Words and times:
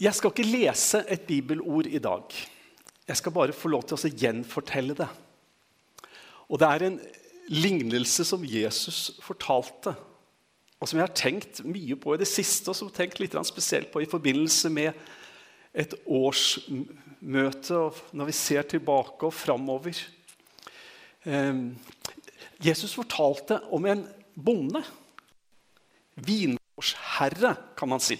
Jeg 0.00 0.14
skal 0.14 0.32
ikke 0.32 0.48
lese 0.48 1.04
et 1.08 1.22
bibelord 1.28 1.86
i 1.86 2.00
dag. 2.02 2.24
Jeg 3.06 3.16
skal 3.16 3.32
bare 3.32 3.54
få 3.54 3.70
lov 3.70 3.84
til 3.86 3.98
å 3.98 4.10
gjenfortelle 4.10 4.96
det. 4.98 5.06
Og 6.50 6.58
det 6.58 6.70
er 6.70 6.86
en 6.86 6.96
lignelse 7.52 8.24
som 8.26 8.42
Jesus 8.44 9.20
fortalte, 9.22 9.94
og 10.80 10.88
som 10.88 10.98
jeg 10.98 11.06
har 11.06 11.16
tenkt 11.16 11.62
mye 11.64 11.96
på 12.00 12.14
i 12.14 12.20
det 12.20 12.28
siste, 12.28 12.68
og 12.70 12.76
som 12.76 12.88
jeg 12.88 12.94
har 12.94 13.04
tenkt 13.04 13.22
litt 13.22 13.38
spesielt 13.46 13.92
på 13.92 14.02
i 14.02 14.10
forbindelse 14.10 14.72
med 14.72 14.92
et 15.74 15.94
årsmøte, 16.06 17.78
og 17.78 18.02
når 18.12 18.30
vi 18.30 18.36
ser 18.36 18.66
tilbake 18.74 19.30
og 19.30 19.34
framover. 19.34 20.02
Ehm, 21.24 21.76
Jesus 22.62 22.94
fortalte 22.94 23.62
om 23.70 23.86
en 23.86 24.04
bonde. 24.34 24.82
Vingårdsherre, 26.14 27.56
kan 27.76 27.88
man 27.88 28.00
si. 28.00 28.18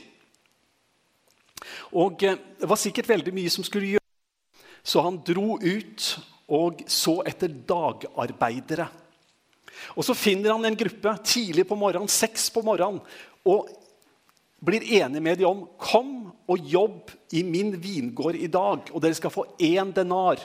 Og 1.93 2.23
eh, 2.25 2.39
Det 2.61 2.69
var 2.71 2.81
sikkert 2.81 3.09
veldig 3.09 3.35
mye 3.35 3.53
som 3.53 3.67
skulle 3.67 3.95
gjøres, 3.95 4.63
så 4.85 5.03
han 5.05 5.23
dro 5.25 5.57
ut 5.59 6.09
og 6.55 6.83
så 6.91 7.23
etter 7.27 7.49
dagarbeidere. 7.49 8.89
Og 9.97 10.05
Så 10.05 10.17
finner 10.17 10.53
han 10.53 10.65
en 10.65 10.77
gruppe 10.77 11.17
tidlig 11.25 11.67
på 11.69 11.79
morgenen, 11.79 12.09
seks 12.09 12.51
på 12.53 12.63
morgenen, 12.65 13.01
og 13.45 13.69
blir 14.65 14.85
enig 15.01 15.21
med 15.23 15.39
dem 15.39 15.51
om 15.51 15.65
kom 15.81 16.33
og 16.49 16.69
jobb 16.69 17.13
i 17.37 17.43
min 17.45 17.75
vingård 17.81 18.39
i 18.39 18.49
dag, 18.49 18.89
og 18.93 19.03
dere 19.03 19.17
skal 19.17 19.33
få 19.33 19.47
én 19.61 19.93
denar. 19.93 20.41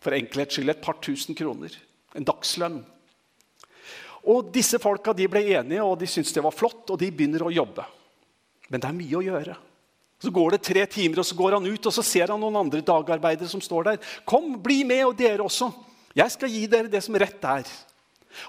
For 0.00 0.16
enkelhets 0.16 0.56
skyld 0.56 0.72
et 0.72 0.84
par 0.84 0.98
tusen 1.04 1.36
kroner. 1.36 1.72
En 2.16 2.24
dagslønn. 2.24 2.82
Og 4.28 4.48
Disse 4.52 4.80
folka 4.80 5.12
ble 5.12 5.42
enige, 5.58 5.84
og 5.84 5.98
de 6.00 6.08
syntes 6.08 6.32
det 6.32 6.44
var 6.44 6.56
flott, 6.56 6.88
og 6.90 6.98
de 7.00 7.10
begynner 7.12 7.44
å 7.44 7.52
jobbe. 7.52 7.84
Men 8.68 8.80
det 8.80 8.88
er 8.88 8.96
mye 8.96 9.18
å 9.18 9.24
gjøre. 9.24 9.56
Så 10.24 10.32
går 10.32 10.54
det 10.54 10.64
tre 10.64 10.86
timer, 10.88 11.20
og 11.20 11.26
så 11.28 11.36
går 11.36 11.58
han 11.58 11.66
ut 11.68 11.86
og 11.86 11.92
så 11.92 12.02
ser 12.06 12.32
han 12.32 12.40
noen 12.40 12.62
andre 12.62 12.80
dagarbeidere 12.80 13.48
som 13.50 13.60
står 13.60 13.84
der. 13.84 13.98
'Kom, 14.24 14.56
bli 14.62 14.84
med, 14.84 15.04
og 15.04 15.18
dere 15.18 15.44
også. 15.44 15.68
Jeg 16.16 16.30
skal 16.30 16.48
gi 16.48 16.66
dere 16.66 16.88
det 16.88 17.02
som 17.04 17.14
rett 17.14 17.44
er.' 17.44 17.68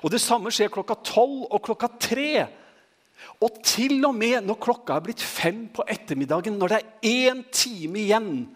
Og 0.04 0.10
Det 0.12 0.22
samme 0.22 0.50
skjer 0.50 0.72
klokka 0.72 0.96
tolv 1.04 1.46
og 1.52 1.62
klokka 1.62 1.88
tre. 2.00 2.48
Og 3.42 3.60
til 3.64 4.06
og 4.06 4.16
med 4.16 4.46
når 4.46 4.58
klokka 4.62 4.96
er 4.96 5.06
blitt 5.06 5.22
fem 5.22 5.68
på 5.68 5.84
ettermiddagen, 5.88 6.58
når 6.58 6.68
det 6.68 6.80
er 6.80 7.30
én 7.30 7.44
time 7.52 8.00
igjen 8.00 8.48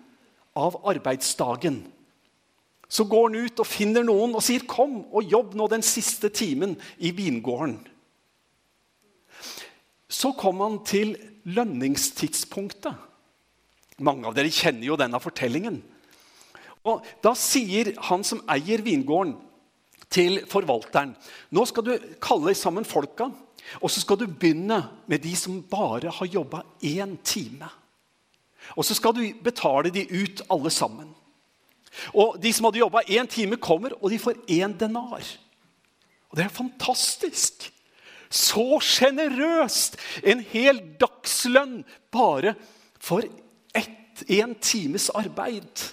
av 0.55 0.79
arbeidsdagen, 0.85 1.83
så 2.89 3.03
går 3.05 3.29
han 3.29 3.45
ut 3.45 3.59
og 3.59 3.67
finner 3.67 4.03
noen 4.03 4.33
og 4.35 4.41
sier, 4.43 4.65
'Kom 4.65 5.05
og 5.11 5.23
jobb 5.23 5.55
nå 5.55 5.67
den 5.67 5.81
siste 5.81 6.29
timen 6.29 6.77
i 6.97 7.11
vingården.' 7.11 7.85
Så 10.09 10.31
kom 10.33 10.59
han 10.59 10.79
til 10.85 11.15
lønningstidspunktet. 11.45 13.08
Mange 13.99 14.27
av 14.27 14.35
dere 14.37 14.51
kjenner 14.53 14.87
jo 14.87 14.97
denne 14.99 15.19
fortellingen. 15.21 15.81
Og 16.87 17.05
Da 17.23 17.33
sier 17.35 17.93
han 18.09 18.23
som 18.23 18.43
eier 18.47 18.83
vingården, 18.85 19.37
til 20.09 20.39
forvalteren 20.49 21.11
nå 21.53 21.63
skal 21.69 21.85
du 21.85 21.91
kalle 22.17 22.55
sammen 22.57 22.87
folka, 22.87 23.27
og 23.77 23.91
så 23.93 24.01
skal 24.01 24.17
du 24.17 24.25
begynne 24.25 24.79
med 25.05 25.21
de 25.21 25.35
som 25.37 25.59
bare 25.69 26.09
har 26.09 26.31
jobba 26.33 26.63
én 26.81 27.13
time. 27.21 27.69
Og 28.73 28.85
så 28.85 28.95
skal 28.97 29.13
du 29.13 29.21
betale 29.43 29.91
de 29.93 30.07
ut, 30.09 30.41
alle 30.49 30.71
sammen. 30.73 31.11
Og 32.13 32.39
De 32.41 32.51
som 32.53 32.65
hadde 32.65 32.81
jobba 32.81 33.05
én 33.07 33.27
time, 33.29 33.57
kommer, 33.57 33.93
og 34.01 34.09
de 34.09 34.19
får 34.19 34.41
én 34.47 34.77
denar. 34.77 35.25
Og 36.29 36.37
Det 36.37 36.45
er 36.45 36.49
fantastisk! 36.49 37.71
Så 38.29 38.79
sjenerøst! 38.85 39.97
En 40.23 40.43
hel 40.51 40.81
dagslønn 41.01 41.83
bare 42.13 42.53
for 43.01 43.25
én 44.27 44.55
times 44.59 45.09
arbeid. 45.15 45.85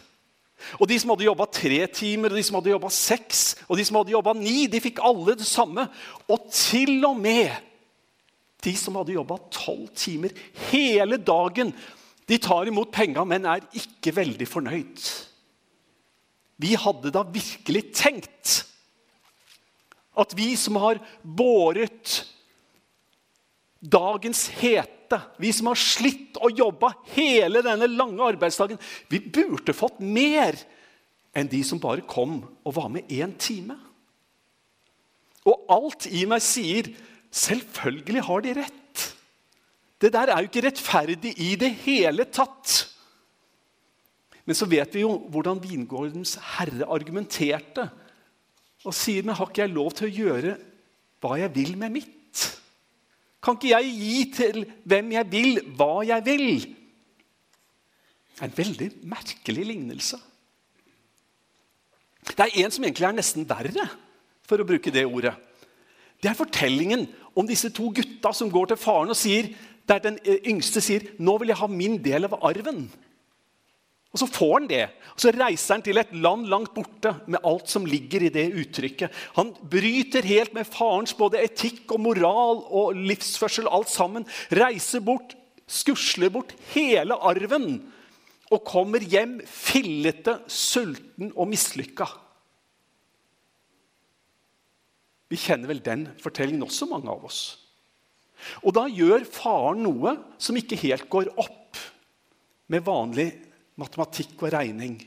Og 0.80 0.88
De 0.88 0.98
som 0.98 1.12
hadde 1.12 1.28
jobba 1.28 1.46
tre 1.52 1.86
timer, 1.86 2.32
og 2.32 2.38
de 2.38 2.42
som 2.46 2.58
hadde 2.58 2.72
jobba 2.72 2.90
seks 2.90 3.42
og 3.68 3.76
de 3.78 3.84
som 3.86 4.00
hadde 4.00 4.14
jobba 4.14 4.32
ni, 4.38 4.66
de 4.66 4.80
fikk 4.82 5.02
alle 5.04 5.36
det 5.38 5.46
samme. 5.46 5.86
Og 6.28 6.48
til 6.50 7.04
og 7.06 7.20
med 7.20 7.52
de 8.64 8.72
som 8.78 8.96
hadde 8.98 9.14
jobba 9.14 9.38
tolv 9.52 9.90
timer 9.94 10.34
hele 10.72 11.20
dagen, 11.22 11.74
de 12.26 12.38
tar 12.42 12.66
imot 12.66 12.90
penga, 12.90 13.22
men 13.24 13.46
er 13.46 13.66
ikke 13.76 14.16
veldig 14.16 14.48
fornøyd. 14.50 15.04
Vi 16.58 16.72
hadde 16.80 17.12
da 17.14 17.22
virkelig 17.22 17.84
tenkt 17.94 18.62
at 20.16 20.32
vi 20.34 20.54
som 20.56 20.78
har 20.80 20.98
båret 21.20 22.22
dagens 23.84 24.46
hete, 24.56 24.95
vi 25.40 25.52
som 25.54 25.70
har 25.70 25.78
slitt 25.78 26.38
og 26.42 26.56
jobba 26.58 26.92
hele 27.14 27.62
denne 27.64 27.88
lange 27.90 28.24
arbeidsdagen, 28.24 28.80
vi 29.10 29.20
burde 29.20 29.74
fått 29.76 30.00
mer 30.02 30.58
enn 31.36 31.50
de 31.52 31.60
som 31.66 31.80
bare 31.82 32.04
kom 32.08 32.40
og 32.64 32.76
var 32.76 32.88
med 32.92 33.10
én 33.12 33.34
time. 33.38 33.76
Og 35.46 35.68
alt 35.70 36.08
i 36.10 36.24
meg 36.28 36.42
sier 36.42 36.90
selvfølgelig 37.30 38.24
har 38.26 38.42
de 38.42 38.56
rett. 38.58 39.04
Det 40.00 40.12
der 40.12 40.32
er 40.32 40.42
jo 40.42 40.50
ikke 40.50 40.64
rettferdig 40.66 41.32
i 41.40 41.54
det 41.60 41.70
hele 41.84 42.26
tatt. 42.28 42.82
Men 44.46 44.58
så 44.58 44.68
vet 44.70 44.92
vi 44.94 45.02
jo 45.02 45.14
hvordan 45.32 45.62
vingårdens 45.62 46.36
herre 46.56 46.88
argumenterte 46.92 47.88
og 48.86 48.94
sier 48.94 49.24
men 49.26 49.34
har 49.34 49.48
ikke 49.50 49.64
jeg 49.64 49.74
lov 49.74 49.94
til 49.96 50.06
å 50.06 50.16
gjøre 50.20 50.52
hva 51.24 51.38
jeg 51.40 51.54
vil 51.56 51.72
med 51.80 51.96
mitt? 51.96 52.15
Kan 53.46 53.54
ikke 53.60 53.70
jeg 53.70 53.90
gi 53.94 54.22
til 54.34 54.64
hvem 54.82 55.12
jeg 55.14 55.30
vil, 55.30 55.60
hva 55.78 56.00
jeg 56.02 56.24
vil? 56.26 56.48
Det 58.34 58.42
er 58.42 58.48
en 58.48 58.56
veldig 58.56 58.88
merkelig 59.06 59.66
lignelse. 59.68 60.18
Det 62.26 62.42
er 62.42 62.56
en 62.64 62.74
som 62.74 62.84
egentlig 62.84 63.06
er 63.06 63.14
nesten 63.14 63.46
verre, 63.46 63.86
for 64.42 64.58
å 64.58 64.66
bruke 64.66 64.90
det 64.90 65.06
ordet. 65.06 65.36
Det 66.18 66.32
er 66.32 66.38
fortellingen 66.38 67.06
om 67.38 67.46
disse 67.46 67.70
to 67.70 67.92
gutta 67.94 68.32
som 68.34 68.50
går 68.50 68.72
til 68.72 68.82
faren 68.82 69.14
og 69.14 69.18
sier, 69.18 69.52
der 69.86 70.02
den 70.02 70.18
yngste 70.26 70.82
sier 70.82 71.06
'Nå 71.18 71.38
vil 71.38 71.54
jeg 71.54 71.62
ha 71.62 71.66
min 71.70 72.02
del 72.02 72.24
av 72.24 72.34
arven'. 72.42 72.88
Og 74.16 74.22
Så 74.22 74.28
får 74.32 74.52
han 74.54 74.68
det. 74.70 74.84
Og 75.12 75.20
Så 75.20 75.32
reiser 75.36 75.74
han 75.74 75.82
til 75.84 75.98
et 76.00 76.12
land 76.16 76.46
langt 76.48 76.72
borte 76.72 77.12
med 77.26 77.44
alt 77.44 77.68
som 77.68 77.84
ligger 77.84 78.24
i 78.24 78.32
det 78.32 78.46
uttrykket. 78.56 79.12
Han 79.36 79.52
bryter 79.60 80.24
helt 80.24 80.54
med 80.56 80.64
farens 80.64 81.12
både 81.12 81.42
etikk 81.44 81.92
og 81.92 82.00
moral 82.00 82.62
og 82.64 82.96
livsførsel, 82.96 83.68
alt 83.68 83.92
sammen. 83.92 84.24
Reiser 84.48 85.04
bort, 85.04 85.36
skusler 85.68 86.32
bort 86.32 86.54
hele 86.72 87.12
arven 87.12 87.92
og 88.48 88.64
kommer 88.64 89.04
hjem 89.04 89.42
fillete, 89.44 90.38
sulten 90.48 91.34
og 91.34 91.50
mislykka. 91.50 92.06
Vi 95.28 95.36
kjenner 95.36 95.68
vel 95.68 95.82
den 95.84 96.08
fortellingen 96.22 96.64
også, 96.64 96.88
mange 96.88 97.10
av 97.12 97.26
oss. 97.26 97.58
Og 98.64 98.72
da 98.76 98.86
gjør 98.88 99.28
faren 99.28 99.82
noe 99.84 100.14
som 100.40 100.56
ikke 100.56 100.78
helt 100.86 101.10
går 101.12 101.34
opp 101.36 101.80
med 102.72 102.86
vanlig 102.86 103.32
matematikk 103.80 104.40
og 104.40 104.52
regning. 104.54 104.98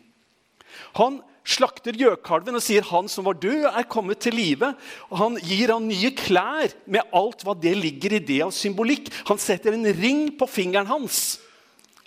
Han 1.00 1.20
slakter 1.50 1.98
gjøkalven 1.98 2.60
og 2.60 2.64
sier 2.64 2.86
han 2.92 3.10
som 3.10 3.26
var 3.26 3.40
død, 3.42 3.66
er 3.72 3.88
kommet 3.90 4.22
til 4.22 4.38
live. 4.38 4.72
Han 5.18 5.38
gir 5.42 5.74
han 5.74 5.88
nye 5.90 6.12
klær 6.18 6.74
med 6.86 7.16
alt 7.16 7.46
hva 7.46 7.56
det 7.58 7.74
ligger 7.80 8.18
i 8.18 8.24
det 8.24 8.42
av 8.46 8.54
symbolikk. 8.56 9.10
Han 9.30 9.42
setter 9.42 9.76
en 9.76 9.88
ring 9.98 10.28
på 10.38 10.50
fingeren 10.50 10.90
hans. 10.90 11.40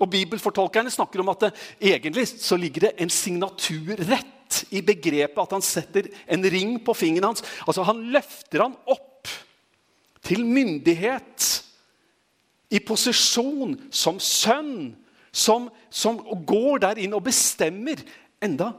Og 0.03 0.11
Bibelfortolkerne 0.11 0.91
snakker 0.91 1.23
om 1.23 1.31
at 1.33 1.47
det, 1.47 1.51
egentlig 1.93 2.27
så 2.33 2.59
ligger 2.59 2.89
det 2.89 2.95
en 3.03 3.13
signaturrett 3.13 4.63
i 4.75 4.83
begrepet 4.85 5.41
at 5.41 5.55
han 5.55 5.65
setter 5.65 6.09
en 6.27 6.47
ring 6.53 6.77
på 6.85 6.95
fingeren 6.97 7.31
hans. 7.33 7.45
Altså 7.67 7.87
Han 7.89 8.03
løfter 8.15 8.67
han 8.67 8.79
opp 8.91 9.31
til 10.23 10.45
myndighet, 10.47 11.51
i 12.73 12.79
posisjon 12.81 13.75
som 13.93 14.17
sønn 14.23 14.95
som, 15.33 15.71
som 15.91 16.21
går 16.47 16.83
der 16.85 17.01
inn 17.03 17.17
og 17.17 17.25
bestemmer. 17.27 18.01
Enda 18.43 18.75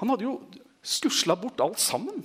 Han 0.00 0.12
hadde 0.12 0.26
jo 0.26 0.36
skusla 0.82 1.36
bort 1.38 1.60
alt 1.62 1.80
sammen. 1.82 2.22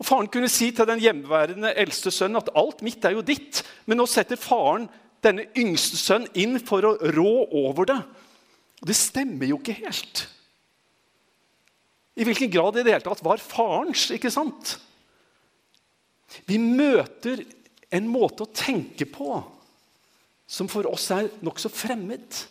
Og 0.00 0.06
Faren 0.06 0.30
kunne 0.32 0.48
si 0.48 0.70
til 0.72 0.88
den 0.88 1.02
hjemmeværende 1.02 1.74
eldste 1.76 2.12
sønnen 2.14 2.40
at 2.40 2.52
alt 2.56 2.80
mitt 2.86 3.04
er 3.04 3.16
jo 3.16 3.24
ditt. 3.26 3.60
Men 3.84 4.00
nå 4.00 4.06
setter 4.08 4.40
faren 4.40 4.88
denne 5.24 5.48
yngste 5.58 5.98
sønnen 6.00 6.30
inn 6.40 6.56
for 6.64 6.86
å 6.86 6.94
rå 7.12 7.32
over 7.66 7.90
det. 7.90 7.98
Og 8.80 8.88
det 8.88 8.96
stemmer 8.96 9.50
jo 9.50 9.58
ikke 9.60 9.76
helt. 9.82 10.24
I 12.16 12.24
hvilken 12.26 12.52
grad 12.52 12.78
i 12.78 12.84
det 12.84 12.94
hele 12.94 13.04
tatt 13.04 13.22
var 13.24 13.42
farens, 13.42 14.08
ikke 14.14 14.32
sant? 14.32 14.78
Vi 16.48 16.56
møter 16.60 17.44
en 17.90 18.08
måte 18.08 18.46
å 18.46 18.54
tenke 18.54 19.06
på 19.10 19.34
som 20.50 20.68
for 20.70 20.88
oss 20.90 21.06
er 21.14 21.30
nokså 21.46 21.70
fremmed. 21.70 22.42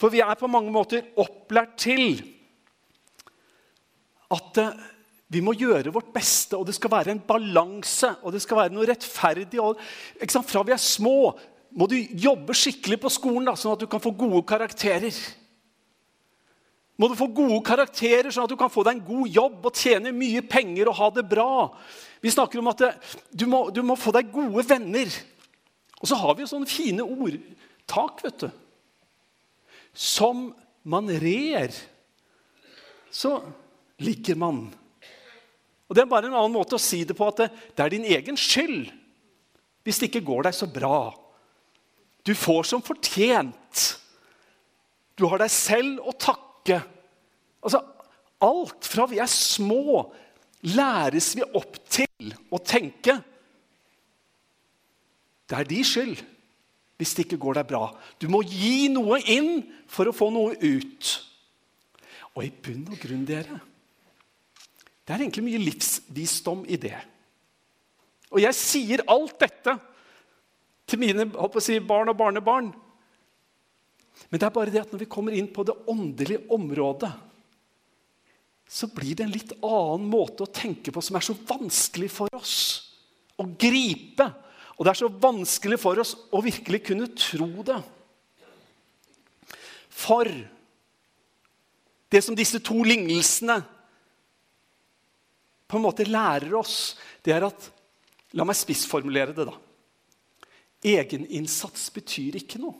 For 0.00 0.12
vi 0.12 0.22
er 0.24 0.38
på 0.38 0.50
mange 0.50 0.72
måter 0.74 1.06
opplært 1.20 1.76
til 1.86 2.18
at 4.30 4.60
eh, 4.60 4.82
vi 5.30 5.42
må 5.46 5.54
gjøre 5.54 5.92
vårt 5.94 6.10
beste, 6.14 6.58
og 6.58 6.66
det 6.66 6.74
skal 6.74 6.90
være 6.90 7.14
en 7.14 7.22
balanse 7.22 8.10
og 8.24 8.34
det 8.34 8.42
skal 8.42 8.64
være 8.64 8.74
noe 8.74 8.88
rettferdig. 8.90 9.60
Og, 9.62 9.78
Fra 10.42 10.64
vi 10.66 10.74
er 10.74 10.82
små, 10.82 11.30
må 11.70 11.86
du 11.86 11.94
jobbe 11.94 12.56
skikkelig 12.58 12.98
på 13.04 13.12
skolen, 13.14 13.46
da, 13.46 13.54
sånn 13.54 13.76
at 13.76 13.84
du 13.84 13.86
kan 13.90 14.02
få 14.02 14.10
gode 14.10 14.42
karakterer. 14.50 15.14
Må 16.98 17.08
du 17.08 17.14
få 17.16 17.30
gode 17.32 17.62
karakterer, 17.64 18.28
sånn 18.34 18.44
at 18.44 18.52
du 18.52 18.58
kan 18.60 18.72
få 18.72 18.82
deg 18.84 18.98
en 18.98 19.06
god 19.06 19.36
jobb 19.38 19.70
og 19.70 19.78
tjene 19.78 20.10
mye 20.12 20.42
penger 20.44 20.90
og 20.90 20.98
ha 20.98 21.06
det 21.14 21.24
bra. 21.30 21.52
Vi 22.20 22.32
snakker 22.34 22.60
om 22.60 22.68
at 22.74 22.82
det, 22.82 22.90
du, 23.30 23.46
må, 23.48 23.62
du, 23.72 23.80
må, 23.86 23.96
få 23.96 24.12
deg 24.12 24.28
gode 24.34 24.66
venner. 24.68 25.14
Og 26.00 26.08
så 26.08 26.16
har 26.16 26.34
vi 26.34 26.44
jo 26.44 26.50
sånne 26.50 26.70
fine 26.70 27.04
ordtak, 27.04 28.22
vet 28.24 28.46
du. 28.46 28.50
Som 29.92 30.50
man 30.88 31.10
rer, 31.20 31.74
så 33.10 33.36
ligger 34.00 34.38
man. 34.40 34.62
Og 35.90 35.96
Det 35.96 36.04
er 36.04 36.10
bare 36.10 36.30
en 36.30 36.38
annen 36.38 36.54
måte 36.54 36.78
å 36.78 36.82
si 36.82 37.02
det 37.04 37.16
på 37.18 37.26
at 37.28 37.42
det, 37.42 37.48
det 37.74 37.84
er 37.84 37.92
din 37.92 38.08
egen 38.08 38.38
skyld 38.38 38.92
hvis 39.84 39.98
det 39.98 40.10
ikke 40.10 40.26
går 40.28 40.44
deg 40.46 40.54
så 40.54 40.68
bra. 40.70 41.10
Du 42.22 42.34
får 42.36 42.68
som 42.68 42.82
fortjent. 42.84 43.80
Du 45.16 45.24
har 45.28 45.40
deg 45.40 45.50
selv 45.52 46.04
å 46.04 46.12
takke. 46.14 46.78
Altså, 47.64 47.80
alt 48.44 48.86
fra 48.86 49.06
vi 49.10 49.18
er 49.20 49.32
små, 49.32 50.04
læres 50.76 51.32
vi 51.36 51.44
opp 51.48 51.80
til 51.90 52.34
å 52.52 52.60
tenke 52.60 53.16
Det 55.50 55.58
er 55.58 55.66
de 55.66 55.80
skyld 55.86 56.20
hvis 57.00 57.14
det 57.16 57.24
ikke 57.24 57.40
går 57.40 57.56
deg 57.56 57.68
bra. 57.70 57.86
Du 58.20 58.28
må 58.28 58.42
gi 58.44 58.90
noe 58.92 59.18
inn 59.32 59.62
for 59.88 60.10
å 60.10 60.14
få 60.14 60.28
noe 60.34 60.52
ut. 60.60 61.12
Og 62.36 62.44
i 62.44 62.50
bunn 62.52 62.84
og 62.92 62.98
grunn, 63.00 63.24
dere 63.26 63.56
Det 65.00 65.14
er 65.14 65.24
egentlig 65.24 65.46
mye 65.48 65.62
livsvisdom 65.64 66.66
i 66.68 66.76
det. 66.78 66.98
Og 68.30 68.44
jeg 68.44 68.54
sier 68.54 69.02
alt 69.10 69.40
dette 69.40 69.74
til 70.86 71.00
mine 71.02 71.26
si, 71.62 71.80
barn 71.82 72.12
og 72.12 72.18
barnebarn. 72.20 72.68
Men 74.28 74.38
det 74.38 74.46
er 74.46 74.54
bare 74.54 74.70
det 74.70 74.84
at 74.84 74.92
når 74.92 75.02
vi 75.02 75.10
kommer 75.10 75.34
inn 75.34 75.48
på 75.50 75.64
det 75.66 75.74
åndelige 75.90 76.44
området, 76.52 77.10
så 78.70 78.86
blir 78.94 79.16
det 79.18 79.26
en 79.26 79.34
litt 79.34 79.56
annen 79.66 80.06
måte 80.06 80.44
å 80.44 80.52
tenke 80.52 80.92
på 80.94 81.02
som 81.02 81.16
er 81.18 81.26
så 81.26 81.34
vanskelig 81.34 82.10
for 82.14 82.30
oss 82.38 82.58
å 83.40 83.48
gripe. 83.58 84.28
Og 84.80 84.86
det 84.86 84.94
er 84.94 85.00
så 85.02 85.10
vanskelig 85.12 85.76
for 85.82 86.00
oss 86.00 86.14
å 86.32 86.40
virkelig 86.40 86.80
kunne 86.88 87.10
tro 87.12 87.50
det. 87.68 87.76
For 89.92 90.30
det 92.10 92.22
som 92.24 92.38
disse 92.38 92.62
to 92.64 92.80
lignelsene 92.88 93.58
på 95.68 95.76
en 95.76 95.84
måte 95.84 96.08
lærer 96.08 96.56
oss, 96.56 96.96
det 97.22 97.36
er 97.36 97.44
at 97.50 97.68
La 98.38 98.44
meg 98.46 98.54
spissformulere 98.54 99.34
det, 99.34 99.46
da. 99.48 99.56
Egeninnsats 100.86 101.88
betyr 101.90 102.38
ikke 102.38 102.60
noe. 102.62 102.76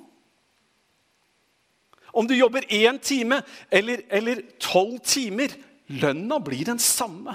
Om 2.14 2.26
du 2.26 2.34
jobber 2.34 2.66
én 2.74 2.98
time 3.02 3.40
eller 3.70 4.42
tolv 4.62 4.98
timer, 5.06 5.52
lønna 5.90 6.38
blir 6.42 6.70
den 6.70 6.78
samme. 6.82 7.34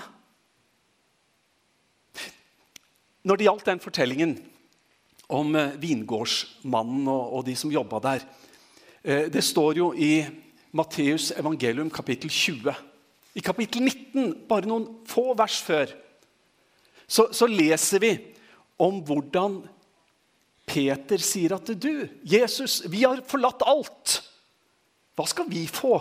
Når 3.28 3.40
det 3.40 3.48
gjaldt 3.48 3.68
den 3.68 3.84
fortellingen 3.84 4.36
om 5.34 5.56
eh, 5.56 5.78
vingårdsmannen 5.82 7.08
og, 7.10 7.38
og 7.38 7.46
de 7.48 7.56
som 7.58 7.74
jobba 7.74 8.02
der 8.04 8.26
eh, 9.04 9.28
Det 9.34 9.44
står 9.44 9.80
jo 9.82 9.92
i 9.94 10.26
Matteus 10.76 11.32
evangelium 11.32 11.90
kapittel 11.90 12.30
20. 12.30 12.74
I 13.36 13.44
kapittel 13.44 13.86
19, 13.86 14.48
bare 14.50 14.68
noen 14.68 14.90
få 15.08 15.34
vers 15.38 15.62
før, 15.64 15.92
så, 17.08 17.30
så 17.32 17.48
leser 17.48 18.02
vi 18.04 18.12
om 18.82 19.00
hvordan 19.06 19.62
Peter 20.66 21.22
sier 21.22 21.56
at 21.56 21.70
du, 21.80 22.08
Jesus, 22.26 22.82
vi 22.92 23.06
har 23.06 23.22
forlatt 23.30 23.64
alt. 23.70 24.18
Hva 25.16 25.28
skal 25.30 25.48
vi 25.48 25.64
få? 25.70 26.00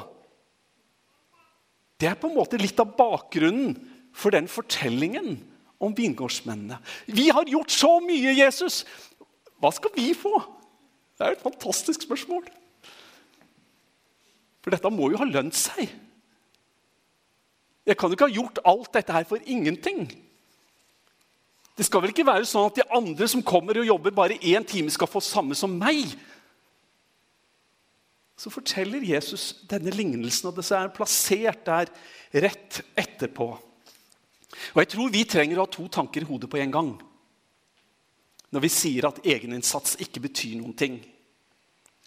Det 2.01 2.09
er 2.11 2.19
på 2.19 2.31
en 2.31 2.39
måte 2.39 2.59
litt 2.59 2.81
av 2.83 2.97
bakgrunnen 2.99 3.77
for 4.15 4.35
den 4.35 4.49
fortellingen 4.51 5.37
om 5.85 5.95
vingårdsmennene. 5.95 6.79
Vi 7.07 7.29
har 7.35 7.47
gjort 7.51 7.75
så 7.75 7.99
mye, 8.03 8.35
Jesus! 8.35 8.83
Hva 9.65 9.71
skal 9.73 9.95
vi 9.97 10.11
få? 10.13 10.37
Det 11.17 11.25
er 11.25 11.33
et 11.33 11.41
fantastisk 11.41 12.03
spørsmål. 12.05 12.45
For 14.61 14.75
dette 14.75 14.91
må 14.93 15.09
jo 15.09 15.21
ha 15.23 15.29
lønt 15.29 15.57
seg. 15.57 15.89
Jeg 17.85 17.97
kan 17.97 18.11
jo 18.11 18.17
ikke 18.17 18.29
ha 18.29 18.35
gjort 18.35 18.61
alt 18.69 18.91
dette 18.93 19.15
her 19.17 19.25
for 19.29 19.41
ingenting. 19.49 20.05
Det 21.79 21.87
skal 21.89 22.05
vel 22.05 22.13
ikke 22.13 22.27
være 22.29 22.45
sånn 22.49 22.69
at 22.69 22.77
de 22.77 22.87
andre 22.97 23.29
som 23.31 23.45
kommer 23.45 23.81
og 23.81 23.89
jobber 23.89 24.13
bare 24.15 24.37
én 24.37 24.69
time, 24.69 24.93
skal 24.93 25.09
få 25.09 25.23
samme 25.25 25.57
som 25.57 25.73
meg? 25.81 26.13
Så 28.37 28.53
forteller 28.53 29.05
Jesus 29.05 29.65
denne 29.71 29.93
lignelsen, 29.95 30.51
og 30.51 30.61
det 30.61 30.67
er 30.77 30.93
plassert 30.93 31.65
der 31.65 31.89
rett 32.45 32.83
etterpå. 33.01 33.49
Og 34.75 34.79
Jeg 34.85 34.93
tror 34.93 35.11
vi 35.11 35.25
trenger 35.25 35.59
å 35.59 35.65
ha 35.65 35.73
to 35.73 35.89
tanker 35.89 36.21
i 36.21 36.29
hodet 36.29 36.53
på 36.53 36.61
en 36.61 36.77
gang 36.77 36.95
når 38.55 38.63
vi 38.63 38.71
sier 38.71 39.09
at 39.09 39.19
egeninnsats 39.27 39.99
ikke 40.05 40.23
betyr 40.29 40.61
noen 40.61 40.77
ting. 40.79 41.01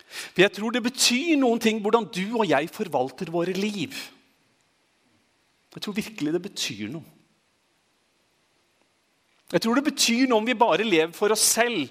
For 0.07 0.45
jeg 0.45 0.53
tror 0.55 0.71
det 0.71 0.85
betyr 0.85 1.35
noen 1.39 1.59
ting 1.61 1.81
hvordan 1.83 2.07
du 2.15 2.39
og 2.39 2.47
jeg 2.47 2.71
forvalter 2.71 3.31
våre 3.33 3.55
liv. 3.57 3.95
Jeg 5.75 5.83
tror 5.83 5.97
virkelig 5.97 6.33
det 6.33 6.43
betyr 6.47 6.87
noe. 6.93 7.05
Jeg 9.51 9.63
tror 9.63 9.77
det 9.77 9.87
betyr 9.87 10.25
noe 10.27 10.41
om 10.41 10.47
vi 10.47 10.57
bare 10.59 10.87
lever 10.87 11.13
for 11.15 11.31
oss 11.31 11.43
selv, 11.55 11.85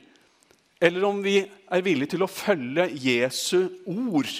eller 0.80 1.04
om 1.08 1.22
vi 1.24 1.38
er 1.40 1.84
villige 1.84 2.12
til 2.12 2.24
å 2.24 2.28
følge 2.28 2.88
Jesu 3.00 3.62
ord 3.88 4.32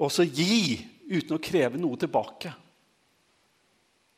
og 0.00 0.08
så 0.08 0.24
gi 0.24 0.78
uten 1.10 1.36
å 1.36 1.42
kreve 1.42 1.76
noe 1.80 1.98
tilbake. 2.00 2.52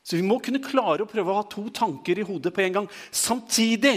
Så 0.02 0.18
vi 0.18 0.26
må 0.26 0.36
kunne 0.42 0.62
klare 0.62 1.02
å 1.02 1.10
prøve 1.10 1.32
å 1.32 1.40
ha 1.40 1.46
to 1.50 1.64
tanker 1.74 2.18
i 2.18 2.26
hodet 2.26 2.52
på 2.54 2.62
en 2.62 2.76
gang. 2.76 2.88
Samtidig 3.10 3.96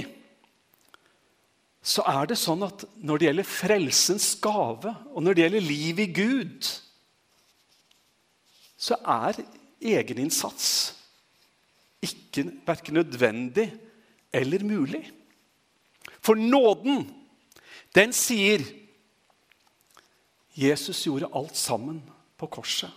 så 1.85 2.01
er 2.09 2.31
det 2.31 2.37
sånn 2.41 2.63
at 2.65 2.83
når 2.97 3.19
det 3.21 3.27
gjelder 3.27 3.47
frelsens 3.47 4.31
gave, 4.41 4.93
og 5.13 5.21
når 5.21 5.35
det 5.35 5.43
gjelder 5.45 5.67
liv 5.69 6.01
i 6.01 6.07
Gud, 6.17 6.69
så 8.75 8.97
er 9.01 9.37
egeninnsats 9.85 10.69
ikke 12.05 12.47
verken 12.65 12.97
nødvendig 12.99 13.67
eller 14.33 14.65
mulig. 14.65 15.03
For 16.21 16.37
nåden, 16.37 17.05
den 17.95 18.13
sier 18.13 18.65
Jesus 20.55 21.03
gjorde 21.05 21.29
alt 21.35 21.57
sammen 21.59 21.99
på 22.39 22.49
korset. 22.51 22.91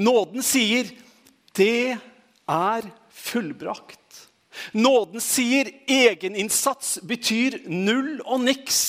Nåden 0.00 0.44
sier 0.44 0.88
det 1.56 1.98
er 2.48 2.88
fullbrakt. 3.12 4.00
Nåden 4.72 5.20
sier 5.20 5.70
egeninnsats 5.86 6.98
betyr 7.02 7.60
null 7.68 8.20
og 8.24 8.44
niks. 8.46 8.80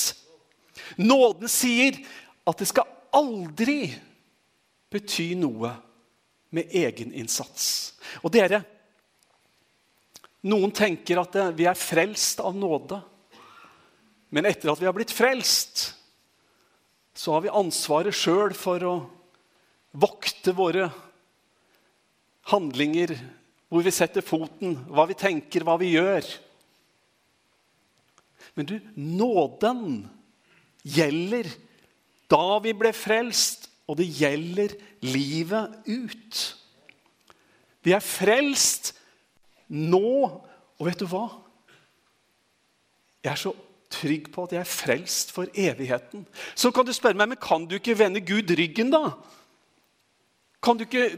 Nåden 1.00 1.52
sier 1.52 2.00
at 2.48 2.62
det 2.62 2.70
skal 2.70 2.88
aldri 3.16 3.92
bety 4.92 5.34
noe 5.40 5.74
med 6.56 6.72
egeninnsats. 6.72 7.98
Og 8.24 8.32
dere, 8.34 8.62
noen 10.48 10.72
tenker 10.72 11.20
at 11.20 11.36
vi 11.58 11.68
er 11.68 11.78
frelst 11.78 12.40
av 12.40 12.56
nåde. 12.56 13.02
Men 14.30 14.48
etter 14.48 14.72
at 14.72 14.82
vi 14.82 14.88
har 14.88 14.96
blitt 14.96 15.14
frelst, 15.14 15.92
så 17.18 17.34
har 17.34 17.44
vi 17.44 17.54
ansvaret 17.54 18.16
sjøl 18.16 18.54
for 18.56 18.84
å 18.86 18.96
vokte 19.98 20.54
våre 20.56 20.90
handlinger, 22.52 23.16
hvor 23.68 23.84
vi 23.84 23.92
setter 23.92 24.24
foten, 24.24 24.78
hva 24.88 25.08
vi 25.10 25.18
tenker, 25.20 25.66
hva 25.68 25.76
vi 25.80 25.94
gjør. 25.96 26.28
Men 28.56 28.70
du, 28.70 28.78
nåden 28.96 29.82
gjelder 30.88 31.50
da 32.32 32.60
vi 32.64 32.74
ble 32.76 32.94
frelst, 32.96 33.68
og 33.88 34.00
det 34.00 34.08
gjelder 34.18 34.74
livet 35.06 35.76
ut. 35.88 36.40
Vi 37.86 37.94
er 37.96 38.04
frelst 38.04 38.92
nå. 39.72 40.10
Og 40.78 40.90
vet 40.90 41.00
du 41.00 41.08
hva? 41.10 41.28
Jeg 43.24 43.32
er 43.32 43.40
så 43.42 43.54
trygg 43.92 44.28
på 44.34 44.44
at 44.44 44.56
jeg 44.56 44.62
er 44.62 44.70
frelst 44.70 45.32
for 45.36 45.48
evigheten. 45.56 46.26
Så 46.56 46.72
kan 46.76 46.88
du 46.88 46.92
spørre 46.96 47.18
meg 47.20 47.32
men 47.32 47.42
kan 47.42 47.68
du 47.68 47.78
ikke 47.78 47.96
vende 48.00 48.24
Gud 48.24 48.52
ryggen, 48.60 48.92
da? 48.92 49.16
Kan 50.64 50.80
du 50.80 50.84
ikke 50.84 51.10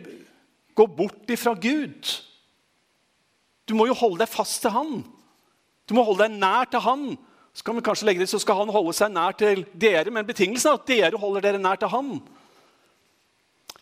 gå 0.77 0.85
bort 0.85 1.29
ifra 1.33 1.55
Gud? 1.57 2.13
Du 3.69 3.75
må 3.77 3.85
jo 3.85 3.97
holde 3.97 4.23
deg 4.23 4.31
fast 4.31 4.63
til 4.63 4.73
Han. 4.73 5.03
Du 5.85 5.93
må 5.97 6.03
holde 6.07 6.25
deg 6.25 6.39
nær 6.41 6.69
til 6.71 6.81
Han. 6.83 7.09
Så 7.53 7.65
kan 7.65 7.77
vi 7.77 7.85
kanskje 7.85 8.07
legge 8.09 8.23
det, 8.23 8.29
så 8.31 8.41
skal 8.41 8.63
Han 8.63 8.73
holde 8.73 8.95
seg 8.97 9.13
nær 9.13 9.37
til 9.37 9.63
dere, 9.77 10.09
men 10.13 10.27
betingelsen 10.27 10.71
er 10.71 10.79
at 10.79 10.89
dere 10.89 11.21
holder 11.21 11.45
dere 11.45 11.61
nær 11.61 11.79
til 11.81 11.91
Han. 11.93 12.15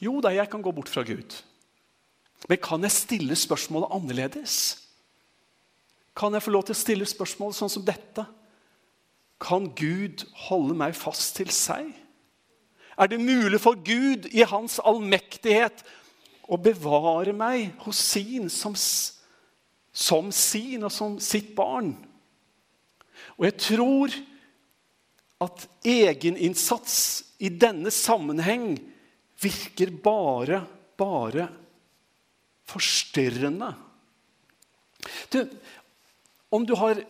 Jo 0.03 0.19
da, 0.21 0.33
jeg 0.35 0.49
kan 0.51 0.61
gå 0.61 0.73
bort 0.75 0.91
fra 0.91 1.05
Gud. 1.07 1.39
Men 2.47 2.59
kan 2.61 2.83
jeg 2.85 2.93
stille 2.93 3.35
spørsmålet 3.39 3.95
annerledes? 3.95 4.57
Kan 6.17 6.35
jeg 6.35 6.43
få 6.43 6.51
lov 6.53 6.67
til 6.67 6.75
å 6.75 6.83
stille 6.83 7.07
spørsmål 7.07 7.55
sånn 7.55 7.71
som 7.71 7.85
dette? 7.87 8.27
kan 9.41 9.69
Gud 9.77 10.25
holde 10.47 10.75
meg 10.77 10.95
fast 10.97 11.37
til 11.37 11.51
seg? 11.53 11.89
Er 12.97 13.09
det 13.09 13.21
mulig 13.21 13.59
for 13.61 13.77
Gud 13.77 14.25
i 14.33 14.41
hans 14.49 14.79
allmektighet 14.81 15.83
å 16.49 16.57
bevare 16.57 17.35
meg 17.35 17.75
hos 17.85 17.99
sin 18.01 18.49
som, 18.49 18.73
som 19.97 20.29
sin 20.35 20.85
og 20.85 20.93
som 20.93 21.17
sitt 21.23 21.53
barn? 21.57 21.95
Og 23.37 23.47
jeg 23.47 23.57
tror 23.61 24.13
at 25.43 25.67
egeninnsats 25.85 26.97
i 27.41 27.49
denne 27.53 27.93
sammenheng 27.93 28.71
virker 29.41 29.91
bare, 30.03 30.63
bare 30.97 31.49
forstyrrende. 32.67 33.69
Du, 35.31 35.43
om 36.49 36.65
du 36.65 36.73
har 36.77 37.03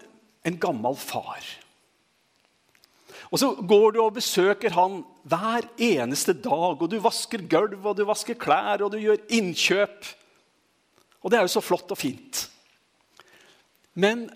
en 0.47 0.59
gammel 0.59 0.99
far 0.99 1.45
og 3.27 3.39
så 3.41 3.49
går 3.59 3.95
du 3.95 4.01
og 4.01 4.15
besøker 4.15 4.71
han 4.75 5.01
hver 5.27 5.67
eneste 5.83 6.35
dag. 6.39 6.79
Og 6.79 6.87
du 6.89 6.97
vasker 7.03 7.43
gulv, 7.49 7.79
og 7.83 7.97
du 7.97 8.05
vasker 8.07 8.37
klær, 8.39 8.83
og 8.83 8.93
du 8.93 9.01
gjør 9.01 9.19
innkjøp. 9.35 10.11
Og 11.23 11.31
det 11.31 11.39
er 11.39 11.47
jo 11.47 11.55
så 11.57 11.63
flott 11.63 11.91
og 11.91 11.99
fint. 11.99 12.45
Men 13.97 14.27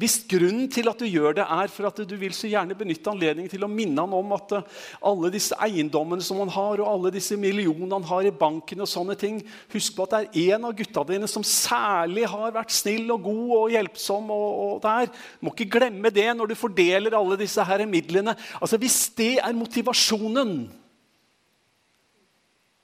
hvis 0.00 0.24
grunnen 0.26 0.66
til 0.74 0.88
at 0.90 0.98
du 0.98 1.06
gjør 1.06 1.36
det, 1.38 1.44
er 1.46 1.70
for 1.70 1.86
at 1.86 2.00
du 2.02 2.14
vil 2.18 2.32
så 2.34 2.48
gjerne 2.50 2.74
benytte 2.74 3.12
anledningen 3.12 3.50
til 3.50 3.62
å 3.62 3.70
minne 3.70 4.02
han 4.02 4.14
om 4.16 4.32
at 4.34 4.54
eh, 4.56 4.78
alle 5.06 5.28
disse 5.30 5.54
eiendommene 5.62 6.24
som 6.24 6.40
han 6.42 6.50
har, 6.50 6.80
og 6.82 6.88
alle 6.90 7.12
disse 7.14 7.36
millionene 7.38 7.94
han 7.94 8.06
har 8.08 8.26
i 8.26 8.32
banken 8.34 8.82
og 8.82 8.90
sånne 8.90 9.14
ting 9.18 9.38
Husk 9.70 9.94
på 9.94 10.06
at 10.06 10.16
det 10.16 10.42
er 10.48 10.56
en 10.56 10.66
av 10.66 10.74
gutta 10.74 11.04
dine 11.06 11.28
som 11.30 11.46
særlig 11.46 12.26
har 12.30 12.54
vært 12.56 12.74
snill 12.74 13.12
og 13.14 13.22
god 13.28 13.52
og 13.58 13.74
hjelpsom. 13.74 14.32
og, 14.34 14.48
og 14.64 14.80
der. 14.82 15.12
Du 15.38 15.46
må 15.46 15.52
ikke 15.54 15.76
glemme 15.76 16.10
det 16.14 16.26
når 16.34 16.50
du 16.50 16.56
fordeler 16.58 17.14
alle 17.14 17.38
disse 17.38 17.62
her 17.62 17.84
midlene. 17.86 18.34
Altså 18.58 18.80
Hvis 18.82 18.98
det 19.14 19.36
er 19.38 19.54
motivasjonen, 19.54 20.56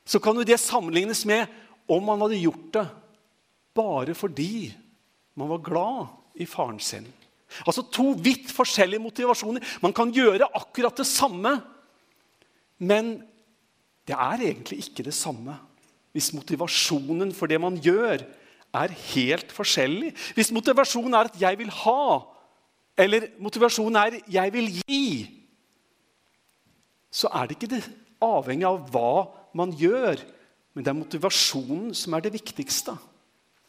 så 0.06 0.22
kan 0.22 0.38
jo 0.38 0.46
det 0.46 0.62
sammenlignes 0.62 1.24
med 1.26 1.50
om 1.90 2.06
han 2.12 2.22
hadde 2.22 2.38
gjort 2.38 2.70
det 2.78 2.86
bare 3.74 4.14
fordi 4.18 4.70
man 5.40 5.50
var 5.50 5.64
glad 5.64 6.12
i 6.40 6.46
faren 6.48 6.80
sin. 6.80 7.08
Altså 7.66 7.82
to 7.92 8.12
vidt 8.22 8.52
forskjellige 8.54 9.02
motivasjoner. 9.02 9.64
Man 9.82 9.94
kan 9.96 10.12
gjøre 10.14 10.48
akkurat 10.54 11.00
det 11.00 11.08
samme, 11.08 11.56
men 12.78 13.16
det 14.06 14.14
er 14.16 14.46
egentlig 14.46 14.84
ikke 14.84 15.08
det 15.08 15.16
samme 15.16 15.56
hvis 16.16 16.32
motivasjonen 16.34 17.30
for 17.36 17.50
det 17.50 17.60
man 17.62 17.76
gjør, 17.78 18.24
er 18.74 18.94
helt 19.14 19.52
forskjellig. 19.54 20.12
Hvis 20.34 20.52
motivasjonen 20.54 21.14
er 21.14 21.30
at 21.30 21.40
'jeg 21.40 21.58
vil 21.58 21.70
ha', 21.70 22.22
eller 22.98 23.26
motivasjonen 23.38 23.96
er 23.96 24.20
'jeg 24.28 24.52
vil 24.52 24.82
gi', 24.86 25.30
så 27.10 27.28
er 27.32 27.46
det 27.46 27.56
ikke 27.56 27.74
det 27.74 27.90
avhengig 28.22 28.66
av 28.66 28.90
hva 28.90 29.28
man 29.54 29.72
gjør, 29.72 30.16
men 30.74 30.84
det 30.84 30.90
er 30.90 31.02
motivasjonen 31.02 31.94
som 31.94 32.14
er 32.14 32.20
det 32.20 32.32
viktigste. 32.32 32.96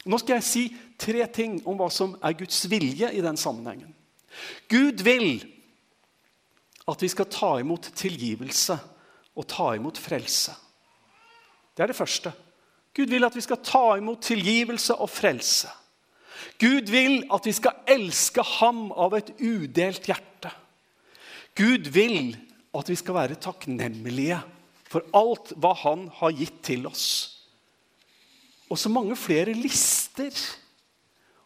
Nå 0.06 0.18
skal 0.18 0.40
jeg 0.40 0.48
si 0.48 0.64
tre 1.02 1.26
ting 1.34 1.60
om 1.70 1.78
hva 1.78 1.90
som 1.94 2.16
er 2.26 2.38
Guds 2.38 2.64
vilje 2.70 3.12
i 3.14 3.22
den 3.22 3.38
sammenhengen. 3.38 3.92
Gud 4.72 5.04
vil 5.06 5.44
at 6.90 7.04
vi 7.04 7.10
skal 7.12 7.30
ta 7.30 7.52
imot 7.62 7.92
tilgivelse 7.98 8.78
og 9.38 9.48
ta 9.50 9.72
imot 9.78 10.00
frelse. 10.02 10.56
Det 11.76 11.84
er 11.84 11.92
det 11.92 11.98
første. 11.98 12.34
Gud 12.96 13.12
vil 13.14 13.24
at 13.24 13.36
vi 13.38 13.44
skal 13.46 13.62
ta 13.64 13.84
imot 14.00 14.24
tilgivelse 14.26 14.98
og 14.98 15.10
frelse. 15.12 15.70
Gud 16.60 16.90
vil 16.90 17.22
at 17.32 17.46
vi 17.46 17.54
skal 17.56 17.86
elske 17.90 18.44
ham 18.58 18.90
av 18.92 19.14
et 19.18 19.30
udelt 19.38 20.10
hjerte. 20.10 20.52
Gud 21.56 21.92
vil 21.94 22.34
at 22.76 22.90
vi 22.90 22.98
skal 22.98 23.18
være 23.20 23.40
takknemlige 23.44 24.40
for 24.92 25.06
alt 25.16 25.54
hva 25.62 25.76
han 25.84 26.08
har 26.18 26.34
gitt 26.36 26.60
til 26.66 26.90
oss 26.90 27.06
og 28.72 28.80
så 28.80 28.90
mange 28.92 29.18
flere 29.20 29.52
lister 29.52 30.32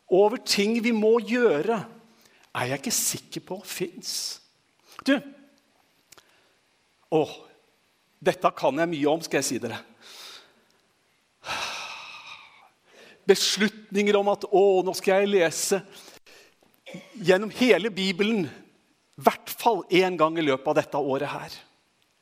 over 0.05 0.38
ting 0.38 0.77
vi 0.84 0.91
må 0.94 1.17
gjøre, 1.25 1.79
er 2.55 2.70
jeg 2.70 2.79
ikke 2.79 2.94
sikker 2.94 3.44
på 3.50 3.58
fins. 3.65 4.12
Du 5.05 5.17
Å, 7.15 7.22
dette 8.20 8.50
kan 8.58 8.82
jeg 8.82 8.91
mye 8.91 9.12
om, 9.12 9.22
skal 9.24 9.39
jeg 9.39 9.48
si 9.48 9.58
dere. 9.62 9.77
Beslutninger 13.29 14.17
om 14.20 14.32
at 14.34 14.48
å, 14.50 14.63
nå 14.86 14.94
skal 14.98 15.24
jeg 15.24 15.32
lese 15.32 15.79
gjennom 17.15 17.53
hele 17.55 17.91
Bibelen 17.94 18.46
i 18.46 19.24
hvert 19.25 19.53
fall 19.53 19.86
én 19.94 20.17
gang 20.20 20.38
i 20.38 20.44
løpet 20.44 20.67
av 20.74 20.77
dette 20.82 21.01
året 21.13 21.32
her. 21.32 21.55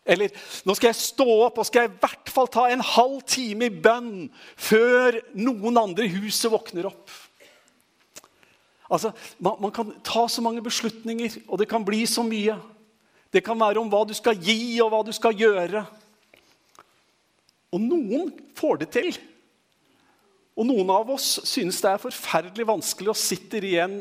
Eller 0.03 0.33
nå 0.67 0.75
skal 0.75 0.91
jeg 0.91 0.99
stå 0.99 1.27
opp 1.45 1.61
og 1.61 1.67
skal 1.67 1.85
jeg 1.85 1.93
i 1.93 1.99
hvert 2.01 2.31
fall 2.33 2.49
ta 2.51 2.65
en 2.69 2.83
halv 2.83 3.21
time 3.29 3.69
i 3.69 3.75
bønn 3.85 4.27
før 4.59 5.21
noen 5.37 5.79
andre 5.79 6.07
i 6.09 6.15
huset 6.17 6.51
våkner 6.51 6.89
opp. 6.89 7.13
Altså, 8.93 9.13
man, 9.39 9.57
man, 9.63 9.71
kan 9.73 9.93
ta 10.05 10.25
så 10.29 10.43
mange 10.43 10.61
beslutninger, 10.61 11.39
og 11.47 11.57
det 11.61 11.69
kan 11.71 11.85
bli 11.87 12.03
så 12.09 12.21
mye. 12.27 12.57
Det 13.33 13.41
kan 13.45 13.57
være 13.57 13.81
om 13.81 13.89
hva 13.89 14.03
du 14.05 14.13
skal 14.13 14.37
gi, 14.37 14.77
og 14.83 14.91
hva 14.93 14.99
du 15.07 15.13
skal 15.15 15.33
gjøre. 15.39 15.85
Og 17.73 17.81
noen 17.81 18.29
får 18.59 18.83
det 18.83 18.89
til. 18.93 19.15
Og 20.53 20.67
noen 20.69 20.91
av 20.93 21.09
oss 21.15 21.39
synes 21.49 21.79
det 21.81 21.89
er 21.89 22.03
forferdelig 22.03 22.67
vanskelig 22.69 23.09
og 23.15 23.17
sitter 23.17 23.65
igjen 23.65 23.97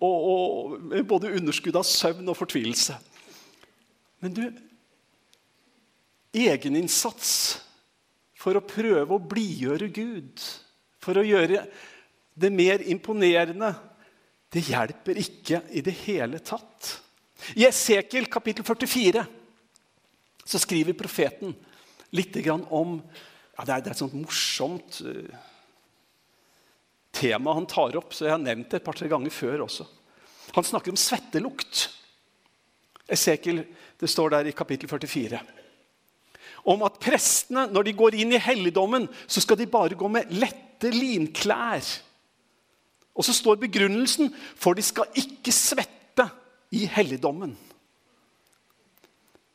og, 0.00 0.16
og, 0.16 0.76
med 0.88 1.04
både 1.04 1.34
underskudd 1.36 1.76
av 1.76 1.84
søvn 1.84 2.30
og 2.32 2.38
fortvilelse. 2.38 2.96
Men 4.24 4.36
du, 4.36 4.44
egeninnsats 6.32 7.60
for 8.40 8.56
å 8.56 8.64
prøve 8.64 9.16
å 9.16 9.22
blidgjøre 9.22 9.90
Gud, 9.92 10.42
for 11.00 11.18
å 11.20 11.26
gjøre 11.26 11.64
det 12.40 12.50
mer 12.54 12.84
imponerende, 12.88 13.72
det 14.50 14.64
hjelper 14.66 15.20
ikke 15.20 15.62
i 15.76 15.82
det 15.84 15.94
hele 16.02 16.40
tatt. 16.42 16.96
I 17.54 17.66
Esekiel 17.68 18.26
kapittel 18.30 18.66
44 18.66 19.22
så 20.44 20.58
skriver 20.58 20.96
profeten 20.98 21.54
litt 22.16 22.34
om 22.50 22.96
ja, 22.98 23.64
det, 23.64 23.74
er, 23.74 23.92
et 23.92 24.00
sånt 24.00 24.16
morsomt 24.18 24.98
uh, 25.06 25.30
tema 27.14 27.54
han 27.54 27.68
tar 27.70 27.98
opp, 28.00 28.14
så 28.14 28.26
jeg 28.26 28.34
har 28.34 28.42
nevnt 28.42 28.70
det 28.72 28.80
et 28.80 28.86
par-tre 28.86 29.08
ganger 29.10 29.34
før 29.34 29.66
også. 29.66 29.86
Han 30.56 30.66
snakker 30.66 30.90
om 30.90 30.98
svettelukt. 30.98 31.84
Esekiel, 33.10 33.62
det 34.00 34.10
står 34.10 34.34
der 34.34 34.50
i 34.50 34.56
kapittel 34.56 34.90
44 34.90 35.42
om 36.68 36.84
at 36.86 36.98
prestene, 37.02 37.66
når 37.72 37.88
de 37.88 37.96
går 37.96 38.16
inn 38.20 38.34
i 38.36 38.42
helligdommen, 38.42 39.08
så 39.26 39.42
skal 39.42 39.58
de 39.60 39.68
bare 39.70 39.98
gå 39.98 40.10
med 40.12 40.32
lette 40.34 40.92
linklær. 40.92 41.84
Og 43.16 43.26
så 43.26 43.34
står 43.36 43.60
begrunnelsen 43.60 44.30
for 44.58 44.76
de 44.76 44.84
skal 44.84 45.10
ikke 45.18 45.52
svette 45.54 46.28
i 46.76 46.86
helligdommen. 46.88 47.56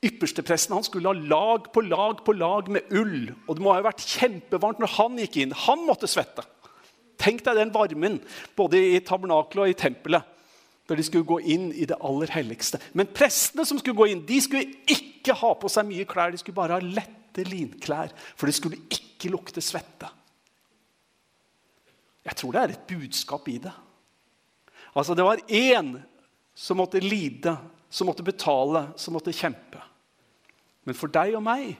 Ypperstepresten 0.05 0.75
han 0.75 0.85
skulle 0.85 1.09
ha 1.09 1.17
lag 1.17 1.71
på 1.73 1.81
lag 1.81 2.19
på 2.25 2.35
lag 2.37 2.67
med 2.69 2.91
ull. 2.93 3.31
Og 3.47 3.57
det 3.57 3.63
må 3.63 3.73
ha 3.73 3.85
vært 3.85 4.05
kjempevarmt 4.05 4.83
når 4.83 4.93
han 4.99 5.17
gikk 5.23 5.39
inn. 5.41 5.55
Han 5.65 5.85
måtte 5.87 6.09
svette. 6.11 6.45
Tenk 7.21 7.41
deg 7.45 7.57
den 7.57 7.73
varmen 7.73 8.19
både 8.59 8.81
i 8.91 8.99
tabernakelet 9.01 9.63
og 9.63 9.71
i 9.71 9.77
tempelet 9.79 10.34
da 10.85 10.95
de 10.95 11.03
skulle 11.05 11.25
gå 11.25 11.39
inn 11.41 11.71
i 11.73 11.87
det 11.89 11.97
aller 11.97 12.29
helligste. 12.35 12.79
Men 12.93 13.09
prestene 13.09 13.65
som 13.65 13.79
skulle 13.81 13.97
gå 13.97 14.07
inn, 14.11 14.25
de 14.27 14.37
skulle 14.43 14.67
ikke 14.91 15.33
ha 15.39 15.53
på 15.57 15.71
seg 15.71 15.87
mye 15.89 16.05
klær. 16.09 16.33
De 16.33 16.41
skulle 16.41 16.57
bare 16.57 16.77
ha 16.77 16.83
lette 16.83 17.45
linklær, 17.47 18.13
for 18.37 18.47
det 18.47 18.55
skulle 18.57 18.83
ikke 18.93 19.31
lukte 19.33 19.63
svette. 19.65 20.11
Jeg 22.25 22.37
tror 22.37 22.53
det 22.53 22.61
er 22.61 22.73
et 22.73 22.87
budskap 22.89 23.49
i 23.49 23.57
det. 23.61 23.73
Altså, 24.95 25.15
Det 25.15 25.25
var 25.25 25.41
én 25.49 25.97
som 26.55 26.77
måtte 26.77 27.01
lide, 27.01 27.57
som 27.89 28.07
måtte 28.07 28.23
betale, 28.23 28.87
som 28.97 29.13
måtte 29.13 29.33
kjempe. 29.33 29.81
Men 30.85 30.95
for 30.95 31.09
deg 31.09 31.35
og 31.35 31.43
meg 31.43 31.75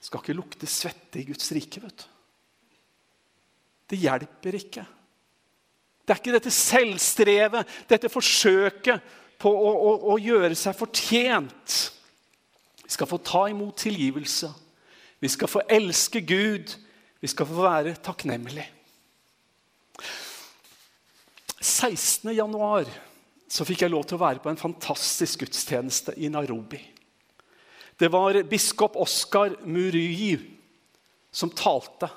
skal 0.00 0.22
ikke 0.22 0.38
lukte 0.38 0.66
svette 0.70 1.20
i 1.20 1.26
Guds 1.28 1.50
rike. 1.52 1.82
vet 1.82 1.96
du. 1.96 2.04
Det 3.90 3.98
hjelper 3.98 4.54
ikke. 4.54 4.86
Det 6.10 6.16
er 6.16 6.18
ikke 6.24 6.32
dette 6.34 6.50
selvstrevet, 6.50 7.74
dette 7.86 8.08
forsøket 8.10 9.12
på 9.38 9.50
å, 9.54 9.68
å, 9.70 9.90
å 10.10 10.16
gjøre 10.18 10.56
seg 10.58 10.74
fortjent. 10.74 11.74
Vi 12.82 12.90
skal 12.90 13.06
få 13.06 13.20
ta 13.22 13.44
imot 13.46 13.78
tilgivelse. 13.78 14.50
Vi 15.22 15.30
skal 15.30 15.52
få 15.52 15.62
elske 15.70 16.18
Gud. 16.26 16.72
Vi 17.22 17.30
skal 17.30 17.46
få 17.46 17.62
være 17.62 17.92
takknemlige. 18.02 18.66
16. 21.60 22.32
januar 22.34 22.90
så 23.46 23.68
fikk 23.68 23.84
jeg 23.84 23.94
lov 23.94 24.08
til 24.10 24.18
å 24.18 24.24
være 24.24 24.42
på 24.42 24.50
en 24.50 24.58
fantastisk 24.58 25.44
gudstjeneste 25.44 26.16
i 26.18 26.32
Nairobi. 26.34 26.82
Det 27.94 28.10
var 28.10 28.42
biskop 28.50 28.98
Oskar 28.98 29.60
Muryi 29.62 30.34
som 31.30 31.54
talte. 31.54 32.10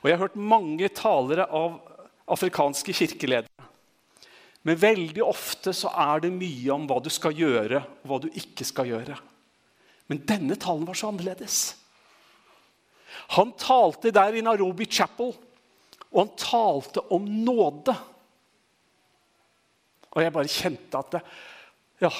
Og 0.00 0.08
Jeg 0.08 0.16
har 0.16 0.24
hørt 0.24 0.40
mange 0.40 0.88
talere 0.96 1.44
av 1.52 1.89
afrikanske 2.32 2.94
kirkeledere. 2.96 3.68
Men 4.66 4.76
veldig 4.80 5.22
ofte 5.24 5.72
så 5.76 5.92
er 5.96 6.26
det 6.26 6.32
mye 6.34 6.72
om 6.74 6.86
hva 6.88 6.98
du 7.00 7.08
skal 7.12 7.36
gjøre, 7.36 7.80
og 7.80 8.08
hva 8.10 8.18
du 8.20 8.28
ikke 8.36 8.66
skal 8.68 8.90
gjøre. 8.90 9.16
Men 10.10 10.24
denne 10.28 10.58
talen 10.60 10.84
var 10.88 10.98
så 10.98 11.08
annerledes. 11.08 11.60
Han 13.36 13.54
talte 13.58 14.12
der 14.12 14.36
i 14.36 14.42
Narobi 14.44 14.88
Chapel, 14.90 15.32
og 16.10 16.18
han 16.18 16.32
talte 16.40 17.04
om 17.14 17.24
nåde. 17.46 17.94
Og 20.10 20.22
jeg 20.24 20.34
bare 20.34 20.50
kjente 20.50 21.00
at 21.00 21.14
det, 21.14 21.20
ja, 22.02 22.10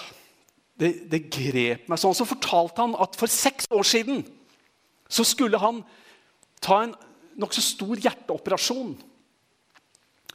det, 0.78 0.90
det 1.10 1.24
grep 1.32 1.88
meg 1.90 2.00
sånn. 2.00 2.16
Så 2.16 2.28
fortalte 2.28 2.86
han 2.86 2.94
at 3.02 3.18
for 3.18 3.30
seks 3.30 3.68
år 3.74 3.86
siden 3.86 4.22
så 5.10 5.26
skulle 5.26 5.58
han 5.58 5.82
ta 6.62 6.84
en 6.84 6.94
nokså 7.40 7.64
stor 7.64 7.98
hjerteoperasjon. 7.98 8.94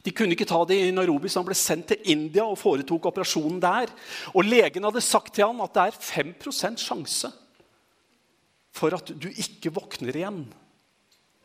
De 0.06 0.12
kunne 0.14 0.36
ikke 0.36 0.46
ta 0.46 0.60
det 0.68 0.76
i 0.78 0.92
Nairobi, 0.94 1.26
så 1.26 1.40
han 1.40 1.48
ble 1.48 1.56
sendt 1.58 1.88
til 1.90 2.12
India 2.14 2.44
og 2.46 2.60
foretok 2.60 3.08
operasjonen 3.10 3.58
der. 3.62 3.90
Og 4.38 4.46
Legen 4.46 4.86
hadde 4.86 5.02
sagt 5.02 5.34
til 5.34 5.48
han 5.48 5.64
at 5.64 5.74
det 5.74 5.88
er 5.88 5.98
5% 6.30 6.84
sjanse 6.84 7.32
for 8.76 8.94
at 8.94 9.10
du 9.10 9.26
ikke 9.32 9.72
våkner 9.74 10.14
igjen. 10.14 10.44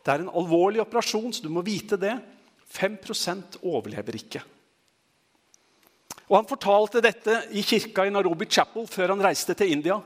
Det 0.02 0.14
er 0.14 0.24
en 0.24 0.34
alvorlig 0.36 0.82
operasjon, 0.84 1.32
så 1.34 1.46
du 1.46 1.50
må 1.54 1.64
vite 1.66 1.98
det. 1.98 2.14
5 2.72 3.00
overlever 3.62 4.16
ikke. 4.16 4.44
Og 6.30 6.38
Han 6.38 6.48
fortalte 6.48 7.02
dette 7.04 7.42
i 7.52 7.64
kirka 7.66 8.06
i 8.06 8.14
Nairobi 8.14 8.46
Chapel 8.46 8.86
før 8.88 9.16
han 9.16 9.24
reiste 9.24 9.54
til 9.58 9.72
India. 9.74 9.98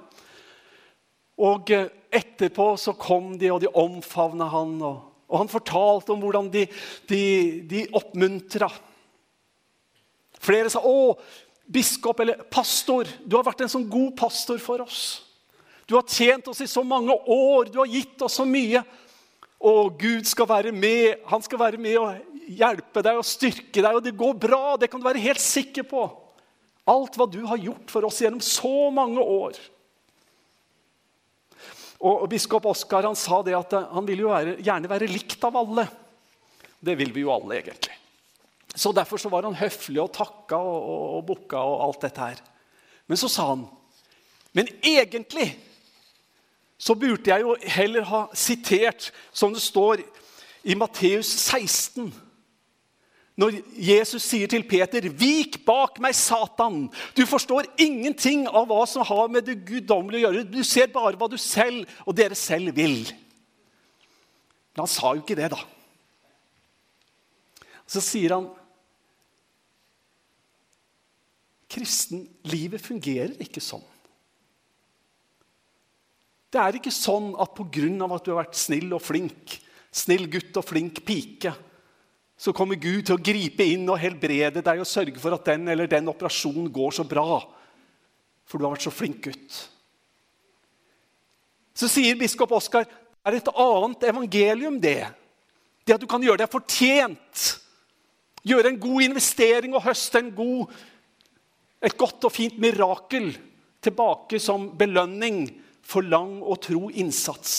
Og 1.37 1.71
eh, 1.71 1.91
Etterpå 2.15 2.77
så 2.79 2.95
kom 2.95 3.35
de, 3.37 3.51
og 3.51 3.59
de 3.61 3.67
omfavna 3.67 4.47
han. 4.47 4.81
og 4.81 5.14
og 5.25 5.41
han 5.41 5.49
fortalte 5.49 6.13
om 6.13 6.21
hvordan 6.21 6.49
de, 6.53 6.65
de, 7.09 7.21
de 7.69 7.85
oppmuntra. 7.97 8.69
Flere 10.45 10.69
sa 10.69 10.81
'Å, 10.83 11.15
biskop 11.65 12.19
eller 12.21 12.43
pastor, 12.51 13.09
du 13.25 13.35
har 13.37 13.45
vært 13.45 13.65
en 13.65 13.71
sånn 13.71 13.89
god 13.89 14.13
pastor 14.17 14.61
for 14.61 14.85
oss.' 14.85 15.23
'Du 15.85 15.95
har 15.95 16.05
tjent 16.09 16.47
oss 16.47 16.61
i 16.61 16.69
så 16.69 16.83
mange 16.85 17.13
år, 17.13 17.69
du 17.69 17.79
har 17.81 17.89
gitt 17.89 18.21
oss 18.21 18.37
så 18.41 18.45
mye.' 18.45 18.83
Og 19.65 19.97
Gud 19.97 20.27
skal 20.27 20.45
være 20.45 20.71
med. 20.75 21.23
Han 21.25 21.41
skal 21.41 21.57
være 21.57 21.77
med 21.81 21.95
og 21.97 22.19
hjelpe 22.45 23.01
deg 23.01 23.17
og 23.17 23.25
styrke 23.25 23.81
deg.' 23.81 23.95
'Og 23.95 24.03
det 24.03 24.17
går 24.17 24.33
bra, 24.37 24.77
det 24.77 24.91
kan 24.91 24.99
du 25.01 25.07
være 25.07 25.25
helt 25.25 25.41
sikker 25.41 25.83
på.' 25.83 26.05
Alt 26.85 27.17
hva 27.17 27.25
du 27.25 27.41
har 27.49 27.57
gjort 27.57 27.89
for 27.89 28.05
oss 28.05 28.21
gjennom 28.21 28.43
så 28.45 28.91
mange 28.93 29.17
år. 29.17 29.57
Og, 31.99 32.25
Biskop 32.29 32.65
Oskar 32.69 33.07
han 33.07 33.17
sa 33.17 33.41
det 33.45 33.55
at 33.57 33.75
eh, 33.77 33.91
han 33.95 34.07
vil 34.07 34.25
jo 34.25 34.31
være, 34.33 34.57
gjerne 34.63 34.91
være 34.91 35.11
likt 35.11 35.43
av 35.47 35.55
alle. 35.61 35.87
Det 36.85 36.97
vil 36.99 37.13
vi 37.15 37.23
jo 37.23 37.31
alle, 37.33 37.61
egentlig. 37.61 37.95
Så 38.75 38.91
Derfor 38.91 39.21
så 39.21 39.31
var 39.31 39.47
han 39.47 39.55
høflig 39.55 40.01
og 40.03 40.11
takka 40.13 40.59
og, 40.59 40.75
og, 40.81 41.05
og 41.17 41.23
bukka 41.29 41.61
og 41.63 41.85
alt 41.87 42.03
dette 42.03 42.27
her. 42.27 42.43
Men 43.07 43.19
så 43.21 43.29
sa 43.31 43.51
han 43.53 43.67
Men 44.55 44.69
egentlig 44.83 45.49
så 46.77 46.95
burde 46.95 47.31
jeg 47.31 47.41
jo 47.43 47.55
heller 47.75 48.03
ha 48.07 48.21
sitert, 48.35 49.11
som 49.31 49.53
det 49.53 49.61
står 49.63 50.03
i 50.63 50.75
Matteus 50.75 51.27
16 51.27 52.11
når 53.35 53.57
Jesus 53.75 54.23
sier 54.23 54.47
til 54.47 54.63
Peter, 54.63 55.09
'Vik 55.11 55.65
bak 55.65 55.99
meg, 55.99 56.15
Satan'. 56.15 56.87
Du 57.17 57.25
forstår 57.27 57.67
ingenting 57.77 58.47
av 58.47 58.67
hva 58.67 58.85
som 58.87 59.03
har 59.03 59.27
med 59.27 59.43
det 59.45 59.65
guddommelige 59.67 60.27
å 60.27 60.31
gjøre. 60.31 60.51
Du 60.51 60.63
ser 60.63 60.87
bare 60.87 61.17
hva 61.19 61.27
du 61.27 61.37
selv 61.37 61.83
og 62.07 62.15
dere 62.15 62.35
selv 62.35 62.75
vil. 62.75 63.03
Men 64.75 64.85
han 64.85 64.87
sa 64.87 65.13
jo 65.13 65.23
ikke 65.23 65.35
det, 65.35 65.51
da. 65.51 65.59
Så 67.87 68.01
sier 68.01 68.33
han 68.33 68.47
Kristenlivet 71.75 72.79
fungerer 72.79 73.35
ikke 73.41 73.59
sånn. 73.59 73.83
Det 76.53 76.61
er 76.61 76.77
ikke 76.77 76.93
sånn 76.93 77.33
at 77.41 77.51
pga. 77.51 78.15
at 78.15 78.23
du 78.23 78.31
har 78.31 78.45
vært 78.45 78.55
snill 78.55 78.93
og 78.93 79.01
flink, 79.01 79.59
snill 79.91 80.29
gutt 80.31 80.55
og 80.55 80.63
flink 80.63 81.03
pike, 81.03 81.51
så 82.37 82.51
kommer 82.55 82.75
Gud 82.75 83.05
til 83.07 83.15
å 83.15 83.23
gripe 83.23 83.63
inn 83.63 83.87
og 83.87 83.99
helbrede 84.01 84.63
deg 84.63 84.81
og 84.83 84.89
sørge 84.89 85.21
for 85.21 85.37
at 85.37 85.47
den 85.47 85.69
eller 85.71 85.87
den 85.87 86.11
operasjonen 86.11 86.67
går 86.73 86.97
så 86.97 87.05
bra. 87.07 87.39
For 88.45 88.59
du 88.59 88.67
har 88.67 88.75
vært 88.75 88.85
så 88.85 88.93
flink 88.93 89.21
gutt. 89.29 89.59
Så 91.75 91.89
sier 91.91 92.19
biskop 92.19 92.53
Oskar 92.55 92.85
er 93.25 93.37
et 93.37 93.51
annet 93.51 94.03
evangelium, 94.11 94.79
det. 94.79 95.07
Det 95.85 95.95
at 95.95 96.03
du 96.03 96.07
kan 96.09 96.23
gjøre 96.23 96.43
deg 96.43 96.51
fortjent. 96.51 97.45
Gjøre 98.45 98.71
en 98.71 98.83
god 98.83 99.07
investering 99.07 99.73
og 99.73 99.85
høste 99.87 100.21
en 100.21 100.31
god, 100.35 100.69
et 101.81 101.97
godt 101.97 102.27
og 102.27 102.33
fint 102.33 102.59
mirakel 102.61 103.31
tilbake 103.85 104.39
som 104.41 104.69
belønning 104.77 105.47
for 105.85 106.05
lang 106.05 106.39
og 106.43 106.59
tro 106.65 106.87
innsats. 106.89 107.55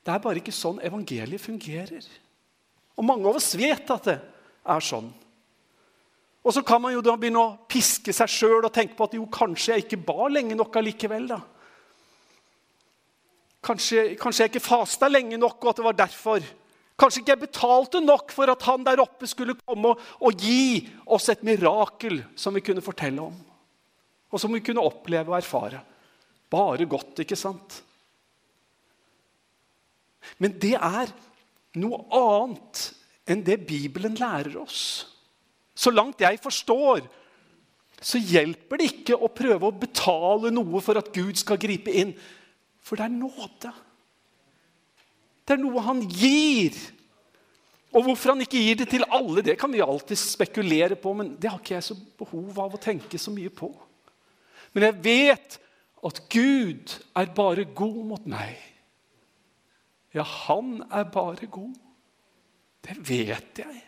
Det 0.00 0.12
er 0.14 0.22
bare 0.22 0.40
ikke 0.40 0.54
sånn 0.54 0.80
evangeliet 0.86 1.42
fungerer. 1.42 2.04
Og 3.00 3.06
mange 3.08 3.24
av 3.24 3.38
oss 3.40 3.54
vet 3.56 3.88
at 3.94 4.06
det 4.10 4.18
er 4.68 4.84
sånn. 4.84 5.08
Og 6.40 6.54
så 6.56 6.62
kan 6.64 6.80
man 6.80 6.92
jo 6.92 7.02
da 7.04 7.16
begynne 7.20 7.40
å 7.40 7.56
piske 7.68 8.12
seg 8.16 8.32
sjøl 8.32 8.60
og 8.62 8.72
tenke 8.72 8.96
på 8.96 9.08
at 9.08 9.16
jo, 9.16 9.26
kanskje 9.32 9.74
jeg 9.74 9.86
ikke 9.86 10.02
ba 10.08 10.28
lenge 10.32 10.56
nok 10.56 10.76
allikevel. 10.80 11.26
da. 11.32 11.40
Kanskje, 13.64 14.14
kanskje 14.20 14.46
jeg 14.46 14.54
ikke 14.54 14.64
fasta 14.64 15.08
lenge 15.08 15.36
nok, 15.40 15.58
og 15.60 15.72
at 15.72 15.80
det 15.80 15.84
var 15.84 15.98
derfor. 15.98 16.48
Kanskje 17.00 17.22
ikke 17.22 17.34
jeg 17.34 17.42
betalte 17.44 18.00
nok 18.04 18.32
for 18.36 18.52
at 18.52 18.64
han 18.68 18.84
der 18.84 19.00
oppe 19.04 19.28
skulle 19.28 19.56
komme 19.60 19.92
og, 19.92 20.08
og 20.20 20.44
gi 20.44 20.84
oss 21.12 21.28
et 21.32 21.44
mirakel 21.44 22.22
som 22.36 22.56
vi 22.56 22.64
kunne 22.64 22.84
fortelle 22.84 23.24
om. 23.24 23.36
Og 24.30 24.40
som 24.40 24.52
vi 24.52 24.62
kunne 24.64 24.84
oppleve 24.84 25.32
og 25.32 25.38
erfare. 25.40 25.80
Bare 26.52 26.88
godt, 26.88 27.20
ikke 27.24 27.38
sant? 27.38 27.80
Men 30.40 30.56
det 30.60 30.76
er 30.76 31.12
noe 31.78 32.02
annet 32.16 32.86
enn 33.30 33.44
det 33.46 33.60
Bibelen 33.68 34.16
lærer 34.18 34.56
oss. 34.58 35.06
Så 35.74 35.92
langt 35.94 36.22
jeg 36.22 36.40
forstår, 36.42 37.04
så 38.00 38.18
hjelper 38.18 38.80
det 38.80 38.88
ikke 38.90 39.16
å 39.16 39.30
prøve 39.32 39.68
å 39.68 39.76
betale 39.76 40.50
noe 40.52 40.80
for 40.82 40.98
at 40.98 41.12
Gud 41.14 41.38
skal 41.38 41.60
gripe 41.60 41.92
inn. 41.92 42.14
For 42.80 42.98
det 42.98 43.06
er 43.06 43.14
nåde. 43.14 43.72
Det 45.44 45.56
er 45.56 45.62
noe 45.62 45.84
han 45.84 46.00
gir. 46.08 46.76
Og 47.90 48.06
hvorfor 48.06 48.32
han 48.32 48.44
ikke 48.44 48.60
gir 48.62 48.78
det 48.80 48.88
til 48.92 49.04
alle, 49.10 49.44
det 49.44 49.58
kan 49.60 49.72
vi 49.72 49.82
alltid 49.82 50.18
spekulere 50.18 50.96
på, 50.98 51.12
men 51.16 51.34
det 51.40 51.50
har 51.50 51.58
ikke 51.60 51.76
jeg 51.76 51.88
så 51.90 51.96
behov 52.22 52.60
av 52.62 52.76
å 52.76 52.82
tenke 52.82 53.18
så 53.18 53.34
mye 53.34 53.50
på. 53.52 53.70
Men 54.72 54.86
jeg 54.86 55.00
vet 55.04 55.56
at 56.06 56.20
Gud 56.32 56.94
er 57.18 57.32
bare 57.36 57.66
god 57.76 58.02
mot 58.12 58.28
meg. 58.30 58.69
Ja, 60.14 60.22
han 60.22 60.80
er 60.90 61.06
bare 61.12 61.46
god. 61.46 61.74
Det 62.82 62.96
vet 63.08 63.60
jeg. 63.62 63.82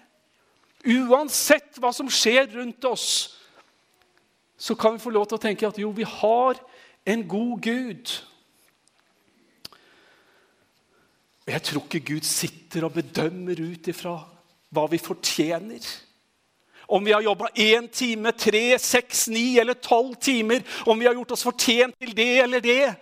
Uansett 0.82 1.78
hva 1.80 1.92
som 1.94 2.10
skjer 2.10 2.48
rundt 2.56 2.84
oss, 2.84 3.38
så 4.58 4.74
kan 4.78 4.94
vi 4.94 5.02
få 5.02 5.10
lov 5.14 5.26
til 5.28 5.38
å 5.38 5.42
tenke 5.42 5.66
at 5.66 5.78
jo, 5.78 5.90
vi 5.94 6.06
har 6.06 6.58
en 7.06 7.24
god 7.26 7.62
Gud. 7.62 8.12
Jeg 11.46 11.62
tror 11.66 11.86
ikke 11.86 12.14
Gud 12.14 12.26
sitter 12.26 12.86
og 12.86 12.94
bedømmer 12.94 13.58
ut 13.58 13.90
ifra 13.90 14.14
hva 14.72 14.86
vi 14.90 15.00
fortjener. 15.02 15.86
Om 16.92 17.06
vi 17.06 17.14
har 17.14 17.24
jobba 17.24 17.50
én 17.58 17.88
time, 17.90 18.30
tre, 18.36 18.78
seks, 18.78 19.26
ni 19.32 19.58
eller 19.58 19.78
tolv 19.82 20.14
timer. 20.22 20.62
Om 20.86 21.00
vi 21.00 21.08
har 21.08 21.16
gjort 21.18 21.34
oss 21.34 21.46
fortjent 21.46 21.96
til 21.98 22.14
det 22.16 22.32
eller 22.42 22.62
det. 22.62 22.92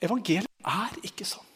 Evangeliet 0.00 0.49
er 0.66 0.98
ikke 1.06 1.26
sånn. 1.28 1.46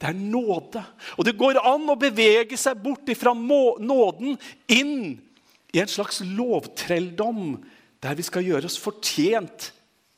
Det 0.00 0.08
er 0.08 0.16
nåde. 0.16 0.80
Og 1.20 1.26
det 1.28 1.36
går 1.36 1.60
an 1.60 1.90
å 1.92 1.98
bevege 2.00 2.56
seg 2.60 2.78
bort 2.80 3.10
fra 3.20 3.34
nåden 3.36 4.38
inn 4.72 5.18
i 5.70 5.82
en 5.82 5.90
slags 5.90 6.22
lovtrelldom 6.24 7.58
der 8.00 8.16
vi 8.16 8.24
skal 8.24 8.46
gjøre 8.46 8.70
oss 8.70 8.80
fortjent 8.80 9.70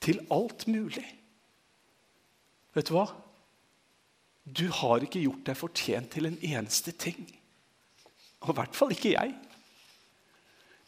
til 0.02 0.22
alt 0.30 0.68
mulig. 0.70 1.04
Vet 2.72 2.88
du 2.88 2.94
hva? 2.94 3.08
Du 4.42 4.68
har 4.74 5.02
ikke 5.02 5.22
gjort 5.22 5.44
deg 5.46 5.58
fortjent 5.58 6.12
til 6.14 6.30
en 6.30 6.38
eneste 6.38 6.94
ting. 6.94 7.18
Og 8.42 8.54
i 8.54 8.58
hvert 8.58 8.78
fall 8.78 8.94
ikke 8.94 9.14
jeg. 9.14 9.34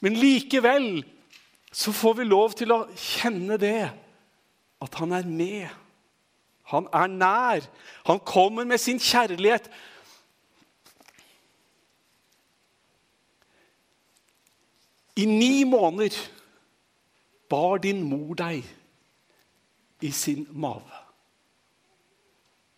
Men 0.03 0.19
likevel 0.19 0.89
så 1.75 1.93
får 1.95 2.21
vi 2.21 2.27
lov 2.29 2.55
til 2.59 2.71
å 2.75 2.85
kjenne 2.95 3.59
det 3.59 3.89
at 4.85 4.99
han 5.01 5.15
er 5.17 5.27
med. 5.27 5.71
Han 6.73 6.89
er 6.93 7.07
nær. 7.07 7.67
Han 8.07 8.21
kommer 8.21 8.65
med 8.65 8.79
sin 8.79 8.99
kjærlighet. 8.99 9.69
I 15.17 15.25
ni 15.25 15.65
måneder 15.65 16.17
bar 17.51 17.79
din 17.79 18.03
mor 18.03 18.35
deg 18.35 18.65
i 20.03 20.11
sin 20.11 20.47
mave. 20.51 21.03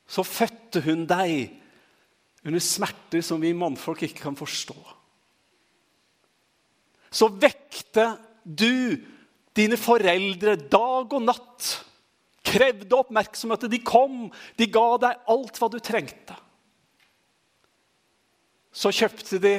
Så 0.07 0.22
fødte 0.22 0.83
hun 0.85 1.07
deg 1.09 1.49
under 2.46 2.62
smerter 2.62 3.25
som 3.25 3.40
vi 3.42 3.57
mannfolk 3.57 4.05
ikke 4.07 4.29
kan 4.29 4.37
forstå. 4.38 4.77
Så 7.11 7.31
vekte 7.33 8.11
du 8.44 8.94
dine 9.57 9.79
foreldre 9.81 10.59
dag 10.61 11.16
og 11.16 11.22
natt. 11.25 11.70
Krevde 12.46 12.96
oppmerksomhet. 12.96 13.66
De 13.70 13.80
kom, 13.82 14.28
de 14.59 14.68
ga 14.70 14.88
deg 15.02 15.30
alt 15.32 15.59
hva 15.61 15.70
du 15.72 15.80
trengte. 15.82 16.37
Så 18.76 18.92
kjøpte 18.92 19.40
de 19.40 19.56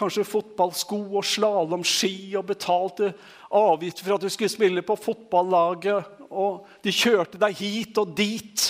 kanskje 0.00 0.24
fotballsko 0.24 0.98
og 1.18 1.26
slalåmski 1.26 2.32
og 2.38 2.46
betalte 2.48 3.12
avgifter 3.52 4.06
for 4.06 4.16
at 4.16 4.24
du 4.24 4.30
skulle 4.32 4.52
spille 4.52 4.84
på 4.86 4.96
fotballaget. 4.96 6.20
Og 6.30 6.66
de 6.84 6.94
kjørte 6.94 7.40
deg 7.40 7.58
hit 7.58 7.98
og 8.00 8.14
dit. 8.16 8.66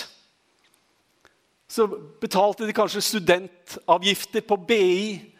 Så 1.71 1.87
betalte 2.19 2.67
de 2.67 2.75
kanskje 2.75 3.03
studentavgifter 3.05 4.43
på 4.43 4.57
BI. 4.67 5.30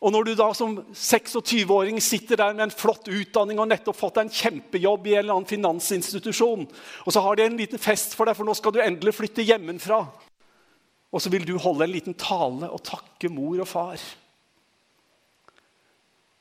Og 0.00 0.14
når 0.14 0.30
du 0.30 0.32
da 0.38 0.46
som 0.56 0.78
26-åring 0.96 1.98
sitter 2.00 2.40
der 2.40 2.54
med 2.54 2.64
en 2.64 2.72
flott 2.72 3.08
utdanning 3.12 3.58
og 3.60 3.68
nettopp 3.68 3.98
fått 3.98 4.16
deg 4.16 4.28
en 4.28 4.38
kjempejobb 4.38 5.10
i 5.10 5.12
en 5.18 5.20
eller 5.20 5.34
annen 5.34 5.50
finansinstitusjon, 5.50 6.64
og 7.04 7.12
så 7.12 7.20
har 7.26 7.36
de 7.36 7.44
en 7.44 7.58
liten 7.60 7.80
fest 7.80 8.16
for 8.16 8.24
deg, 8.24 8.38
for 8.38 8.48
nå 8.48 8.54
skal 8.56 8.72
du 8.72 8.80
endelig 8.80 9.12
flytte 9.18 9.44
hjemmefra, 9.44 10.00
og 11.10 11.20
så 11.20 11.32
vil 11.32 11.44
du 11.44 11.58
holde 11.60 11.84
en 11.84 11.92
liten 11.92 12.16
tale 12.16 12.70
og 12.70 12.80
takke 12.86 13.28
mor 13.32 13.60
og 13.60 13.68
far. 13.68 14.00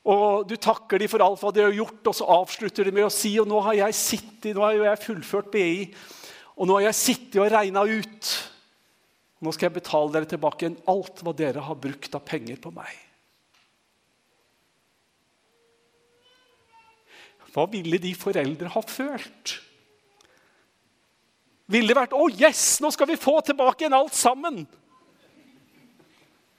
Og 0.09 0.47
Du 0.47 0.55
takker 0.55 1.01
dem 1.01 1.11
for 1.11 1.21
alt 1.25 1.41
hva 1.43 1.51
de 1.53 1.65
har 1.65 1.75
gjort, 1.75 1.99
og 2.07 2.15
så 2.15 2.29
avslutter 2.37 2.87
de 2.87 2.95
med 2.95 3.09
å 3.09 3.11
si 3.13 3.33
og 3.41 3.49
nå 3.49 3.59
har 3.65 3.75
jeg 3.81 3.97
sittet, 3.97 4.53
nå 4.55 4.63
har 4.63 4.77
jeg 4.77 5.03
fullført 5.03 5.51
BI, 5.51 5.89
og 6.55 6.69
nå 6.69 6.79
har 6.79 6.87
jeg 6.87 7.01
sittet 7.01 7.41
og 7.43 7.51
regna 7.51 7.83
ut. 7.83 8.31
Nå 9.43 9.51
skal 9.55 9.67
jeg 9.69 9.77
betale 9.81 10.15
dere 10.15 10.31
tilbake 10.31 10.65
igjen 10.65 10.79
alt 10.91 11.21
hva 11.23 11.35
dere 11.35 11.67
har 11.67 11.79
brukt 11.79 12.15
av 12.15 12.23
penger 12.27 12.59
på 12.63 12.71
meg. 12.75 13.08
Hva 17.53 17.65
ville 17.71 17.99
de 18.01 18.13
foreldre 18.17 18.71
ha 18.73 18.81
følt? 18.85 19.59
Ville 21.69 21.91
det 21.91 21.97
vært 21.97 22.13
'Å, 22.13 22.23
oh 22.25 22.29
yes, 22.33 22.79
nå 22.81 22.89
skal 22.91 23.07
vi 23.07 23.19
få 23.19 23.39
tilbake 23.45 23.85
igjen 23.85 23.93
alt 23.93 24.17
sammen'? 24.17 24.65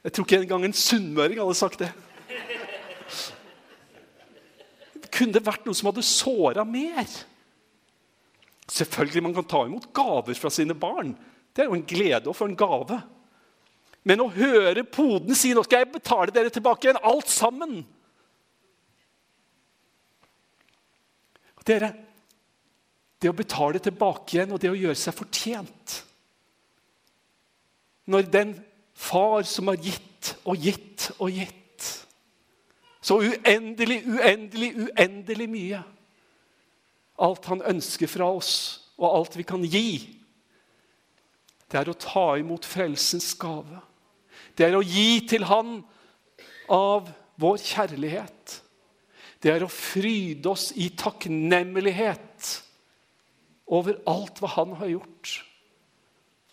Jeg 0.04 0.12
tror 0.12 0.24
ikke 0.24 0.42
engang 0.44 0.64
en 0.64 0.72
sunnmøring 0.72 1.40
hadde 1.40 1.54
sagt 1.58 1.82
det. 1.82 1.90
Kunne 5.10 5.34
det 5.34 5.44
vært 5.44 5.66
noe 5.66 5.76
som 5.76 5.90
hadde 5.90 6.06
såra 6.06 6.64
mer? 6.64 7.04
Selvfølgelig 8.70 9.22
man 9.22 9.34
kan 9.34 9.44
ta 9.50 9.64
imot 9.66 9.90
gaver 9.92 10.38
fra 10.38 10.48
sine 10.48 10.74
barn. 10.78 11.18
Det 11.52 11.64
er 11.64 11.68
jo 11.68 11.74
en 11.74 11.86
glede 11.86 12.30
å 12.30 12.36
få 12.36 12.46
en 12.48 12.56
gave. 12.56 13.02
Men 14.06 14.22
å 14.22 14.30
høre 14.32 14.84
poden 14.84 15.34
si 15.34 15.52
'Nå 15.52 15.64
skal 15.64 15.84
jeg 15.84 15.92
betale 15.92 16.32
dere 16.32 16.50
tilbake 16.50 16.86
igjen, 16.86 17.02
alt 17.02 17.28
sammen' 17.28 17.84
Dere, 21.66 21.90
det 23.20 23.28
å 23.28 23.36
betale 23.36 23.82
tilbake 23.82 24.36
igjen 24.36 24.54
og 24.54 24.60
det 24.62 24.70
å 24.72 24.78
gjøre 24.78 24.96
seg 24.96 25.16
fortjent 25.16 25.96
Når 28.10 28.30
den 28.32 28.54
far 28.96 29.44
som 29.48 29.68
har 29.68 29.76
gitt 29.80 30.34
og 30.48 30.56
gitt 30.56 31.10
og 31.18 31.28
gitt 31.34 31.56
så 33.00 33.16
uendelig, 33.24 34.02
uendelig, 34.04 34.74
uendelig 34.76 35.46
mye 35.52 35.82
Alt 37.20 37.48
han 37.52 37.62
ønsker 37.68 38.08
fra 38.08 38.30
oss, 38.32 38.54
og 38.96 39.08
alt 39.08 39.36
vi 39.36 39.44
kan 39.44 39.64
gi, 39.64 40.16
det 41.70 41.78
er 41.78 41.90
å 41.92 41.98
ta 42.00 42.38
imot 42.40 42.64
frelsens 42.64 43.34
gave. 43.38 43.82
Det 44.56 44.66
er 44.66 44.76
å 44.78 44.84
gi 44.84 45.20
til 45.28 45.44
Han 45.44 45.82
av 46.72 47.10
vår 47.40 47.60
kjærlighet. 47.60 48.59
Det 49.40 49.52
er 49.54 49.64
å 49.64 49.72
fryde 49.72 50.50
oss 50.50 50.70
i 50.76 50.90
takknemlighet 50.92 52.50
over 53.70 54.00
alt 54.10 54.40
hva 54.42 54.50
Han 54.56 54.74
har 54.80 54.92
gjort. 54.92 55.32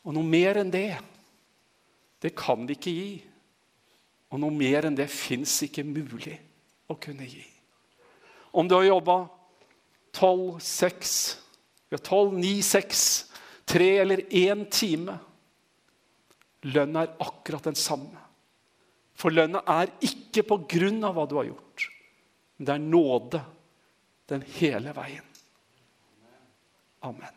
Og 0.08 0.16
noe 0.16 0.24
mer 0.24 0.62
enn 0.62 0.72
det, 0.72 0.96
det 2.24 2.32
kan 2.38 2.64
vi 2.68 2.78
ikke 2.78 2.94
gi. 2.96 3.10
Og 4.32 4.40
noe 4.40 4.56
mer 4.56 4.88
enn 4.88 4.96
det 4.96 5.10
fins 5.12 5.60
ikke 5.68 5.84
mulig 5.88 6.38
å 6.88 6.96
kunne 6.96 7.28
gi. 7.28 7.44
Om 8.56 8.70
du 8.70 8.78
har 8.78 8.88
jobba 8.88 9.18
12, 10.16 10.62
6, 10.64 11.18
12, 11.92 12.38
9, 12.40 12.54
6 12.64 13.08
tre 13.68 13.98
eller 14.00 14.24
én 14.32 14.66
time. 14.72 15.18
Lønna 16.68 17.06
er 17.06 17.14
akkurat 17.24 17.68
den 17.68 17.78
samme. 17.78 18.24
For 19.18 19.34
lønna 19.34 19.64
er 19.68 19.92
ikke 20.06 20.46
på 20.48 20.60
grunn 20.70 21.04
av 21.06 21.18
hva 21.18 21.26
du 21.30 21.36
har 21.40 21.48
gjort, 21.50 21.88
men 22.58 22.66
det 22.66 22.74
er 22.74 22.84
nåde 22.84 23.42
den 24.28 24.42
hele 24.58 24.94
veien. 24.98 25.26
Amen. 27.06 27.37